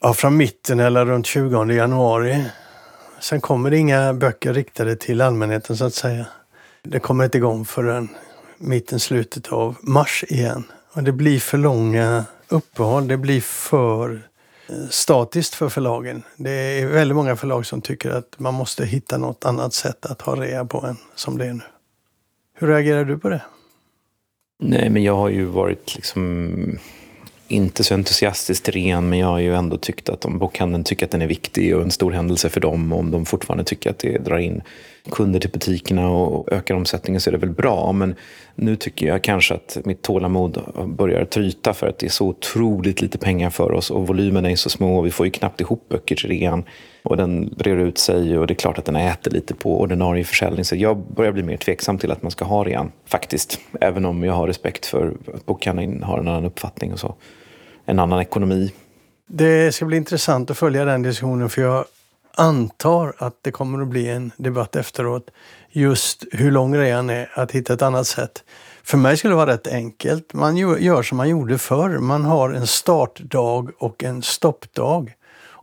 ja, 0.00 0.14
från 0.14 0.36
mitten 0.36 0.80
eller 0.80 1.06
runt 1.06 1.26
20 1.26 1.64
januari. 1.64 2.44
Sen 3.20 3.40
kommer 3.40 3.70
det 3.70 3.76
inga 3.76 4.14
böcker 4.14 4.54
riktade 4.54 4.96
till 4.96 5.20
allmänheten 5.20 5.76
så 5.76 5.84
att 5.84 5.94
säga. 5.94 6.26
Det 6.82 7.00
kommer 7.00 7.24
inte 7.24 7.38
igång 7.38 7.64
förrän 7.64 8.08
mitten, 8.58 9.00
slutet 9.00 9.52
av 9.52 9.76
mars 9.80 10.24
igen. 10.28 10.64
Och 10.92 11.02
det 11.02 11.12
blir 11.12 11.40
för 11.40 11.58
långa 11.58 12.24
uppehåll. 12.48 13.08
Det 13.08 13.16
blir 13.16 13.40
för 13.40 14.28
eh, 14.68 14.88
statiskt 14.90 15.54
för 15.54 15.68
förlagen. 15.68 16.22
Det 16.36 16.50
är 16.50 16.86
väldigt 16.86 17.16
många 17.16 17.36
förlag 17.36 17.66
som 17.66 17.80
tycker 17.80 18.10
att 18.10 18.38
man 18.38 18.54
måste 18.54 18.84
hitta 18.84 19.18
något 19.18 19.44
annat 19.44 19.74
sätt 19.74 20.06
att 20.06 20.22
ha 20.22 20.36
rea 20.36 20.64
på 20.64 20.86
än 20.86 20.96
som 21.14 21.38
det 21.38 21.46
är 21.46 21.52
nu. 21.52 21.62
Hur 22.54 22.68
reagerar 22.68 23.04
du 23.04 23.18
på 23.18 23.28
det? 23.28 23.42
Nej, 24.58 24.90
men 24.90 25.02
jag 25.02 25.16
har 25.16 25.28
ju 25.28 25.44
varit 25.44 25.94
liksom 25.94 26.78
inte 27.48 27.84
så 27.84 27.94
entusiastiskt 27.94 28.68
ren, 28.68 29.08
men 29.08 29.18
jag 29.18 29.26
har 29.26 29.38
ju 29.38 29.54
ändå 29.54 29.76
tyckt 29.76 30.08
att 30.08 30.24
om 30.24 30.38
bokhandeln 30.38 30.84
tycker 30.84 31.06
att 31.06 31.12
den 31.12 31.22
är 31.22 31.26
viktig 31.26 31.76
och 31.76 31.82
en 31.82 31.90
stor 31.90 32.10
händelse 32.10 32.48
för 32.48 32.60
dem, 32.60 32.92
och 32.92 32.98
om 32.98 33.10
de 33.10 33.26
fortfarande 33.26 33.64
tycker 33.64 33.90
att 33.90 33.98
det 33.98 34.18
drar 34.18 34.38
in 34.38 34.62
kunder 35.10 35.40
till 35.40 35.50
butikerna 35.50 36.10
och 36.10 36.52
ökar 36.52 36.74
omsättningen 36.74 37.20
så 37.20 37.30
är 37.30 37.32
det 37.32 37.38
väl 37.38 37.50
bra. 37.50 37.92
Men 37.92 38.14
nu 38.54 38.76
tycker 38.76 39.06
jag 39.06 39.22
kanske 39.22 39.54
att 39.54 39.78
mitt 39.84 40.02
tålamod 40.02 40.58
börjar 40.86 41.24
tryta 41.24 41.74
för 41.74 41.86
att 41.86 41.98
det 41.98 42.06
är 42.06 42.10
så 42.10 42.26
otroligt 42.26 43.00
lite 43.00 43.18
pengar 43.18 43.50
för 43.50 43.72
oss 43.72 43.90
och 43.90 44.06
volymerna 44.06 44.50
är 44.50 44.56
så 44.56 44.70
små 44.70 44.98
och 44.98 45.06
vi 45.06 45.10
får 45.10 45.26
ju 45.26 45.32
knappt 45.32 45.60
ihop 45.60 45.88
böcker 45.88 46.16
till 46.16 46.28
rean. 46.28 46.64
Och 47.06 47.16
den 47.16 47.54
brer 47.56 47.76
ut 47.76 47.98
sig 47.98 48.38
och 48.38 48.46
det 48.46 48.52
är 48.52 48.56
klart 48.56 48.78
att 48.78 48.84
den 48.84 48.96
äter 48.96 49.30
lite 49.30 49.54
på 49.54 49.80
ordinarie 49.80 50.24
försäljning. 50.24 50.64
Så 50.64 50.76
jag 50.76 50.96
börjar 50.96 51.32
bli 51.32 51.42
mer 51.42 51.56
tveksam 51.56 51.98
till 51.98 52.12
att 52.12 52.22
man 52.22 52.30
ska 52.30 52.44
ha 52.44 52.64
rean, 52.64 52.92
faktiskt. 53.04 53.60
Även 53.80 54.04
om 54.04 54.24
jag 54.24 54.32
har 54.32 54.46
respekt 54.46 54.86
för 54.86 55.14
att 55.34 55.46
bokhandeln 55.46 56.02
har 56.02 56.18
en 56.18 56.28
annan 56.28 56.44
uppfattning 56.44 56.92
och 56.92 57.00
så. 57.00 57.14
En 57.84 57.98
annan 57.98 58.20
ekonomi. 58.20 58.72
Det 59.28 59.74
ska 59.74 59.84
bli 59.84 59.96
intressant 59.96 60.50
att 60.50 60.58
följa 60.58 60.84
den 60.84 61.02
diskussionen 61.02 61.48
för 61.48 61.62
jag 61.62 61.84
antar 62.34 63.14
att 63.18 63.38
det 63.42 63.50
kommer 63.50 63.82
att 63.82 63.88
bli 63.88 64.08
en 64.08 64.32
debatt 64.36 64.76
efteråt. 64.76 65.30
Just 65.70 66.24
hur 66.32 66.50
lång 66.50 66.76
rean 66.76 67.10
är, 67.10 67.30
att 67.34 67.52
hitta 67.52 67.72
ett 67.72 67.82
annat 67.82 68.06
sätt. 68.06 68.44
För 68.82 68.98
mig 68.98 69.16
skulle 69.16 69.32
det 69.32 69.36
vara 69.36 69.52
rätt 69.52 69.66
enkelt. 69.66 70.32
Man 70.32 70.56
gör 70.56 70.76
gör 70.76 71.02
som 71.02 71.16
man 71.16 71.28
gjorde 71.28 71.58
förr. 71.58 71.98
Man 71.98 72.24
har 72.24 72.50
en 72.50 72.66
startdag 72.66 73.66
och 73.78 74.04
en 74.04 74.22
stoppdag. 74.22 75.12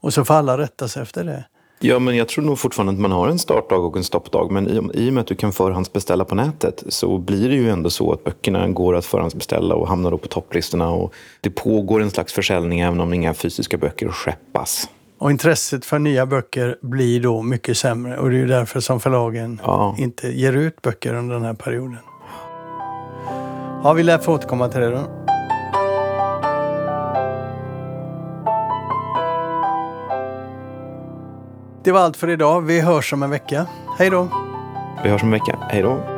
Och 0.03 0.13
så 0.13 0.25
får 0.25 0.33
alla 0.33 0.57
rätta 0.57 0.87
sig 0.87 1.01
efter 1.01 1.23
det. 1.23 1.43
Ja, 1.79 1.99
men 1.99 2.15
jag 2.17 2.27
tror 2.27 2.43
nog 2.45 2.59
fortfarande 2.59 2.93
att 2.93 2.99
man 2.99 3.11
har 3.11 3.27
en 3.27 3.39
startdag 3.39 3.75
och 3.75 3.97
en 3.97 4.03
stoppdag. 4.03 4.51
Men 4.51 4.67
i, 4.67 5.03
i 5.05 5.09
och 5.09 5.13
med 5.13 5.21
att 5.21 5.27
du 5.27 5.35
kan 5.35 5.51
förhandsbeställa 5.51 6.25
på 6.25 6.35
nätet 6.35 6.83
så 6.87 7.17
blir 7.17 7.49
det 7.49 7.55
ju 7.55 7.69
ändå 7.69 7.89
så 7.89 8.11
att 8.13 8.23
böckerna 8.23 8.67
går 8.67 8.95
att 8.95 9.05
förhandsbeställa 9.05 9.75
och 9.75 9.87
hamnar 9.87 10.11
då 10.11 10.17
på 10.17 10.27
topplistorna. 10.27 10.89
Och 10.91 11.13
det 11.41 11.49
pågår 11.49 12.01
en 12.01 12.09
slags 12.11 12.33
försäljning 12.33 12.79
även 12.79 12.99
om 12.99 13.13
inga 13.13 13.33
fysiska 13.33 13.77
böcker 13.77 14.09
skeppas. 14.09 14.89
Och 15.17 15.31
intresset 15.31 15.85
för 15.85 15.99
nya 15.99 16.25
böcker 16.25 16.77
blir 16.81 17.21
då 17.21 17.41
mycket 17.41 17.77
sämre. 17.77 18.17
Och 18.17 18.29
det 18.29 18.35
är 18.35 18.39
ju 18.39 18.47
därför 18.47 18.79
som 18.79 18.99
förlagen 18.99 19.61
Ja. 19.65 19.95
inte 19.99 20.27
ger 20.27 20.53
ut 20.53 20.81
böcker 20.81 21.13
under 21.13 21.35
den 21.35 21.43
här 21.45 21.53
perioden. 21.53 21.97
Ja, 23.83 23.93
vi 23.93 24.03
lär 24.03 24.17
få 24.17 24.33
återkomma 24.33 24.69
till 24.69 24.81
det 24.81 24.89
då. 24.89 25.01
Det 31.83 31.91
var 31.91 31.99
allt 31.99 32.17
för 32.17 32.29
idag. 32.29 32.61
Vi 32.61 32.81
hörs 32.81 33.13
om 33.13 33.23
en 33.23 33.29
vecka. 33.29 33.65
Hej 33.97 34.09
då! 34.09 34.27
Vi 35.03 35.09
hörs 35.09 35.23
om 35.23 35.27
en 35.27 35.39
vecka. 35.39 35.59
Hej 35.69 35.81
då! 35.81 36.12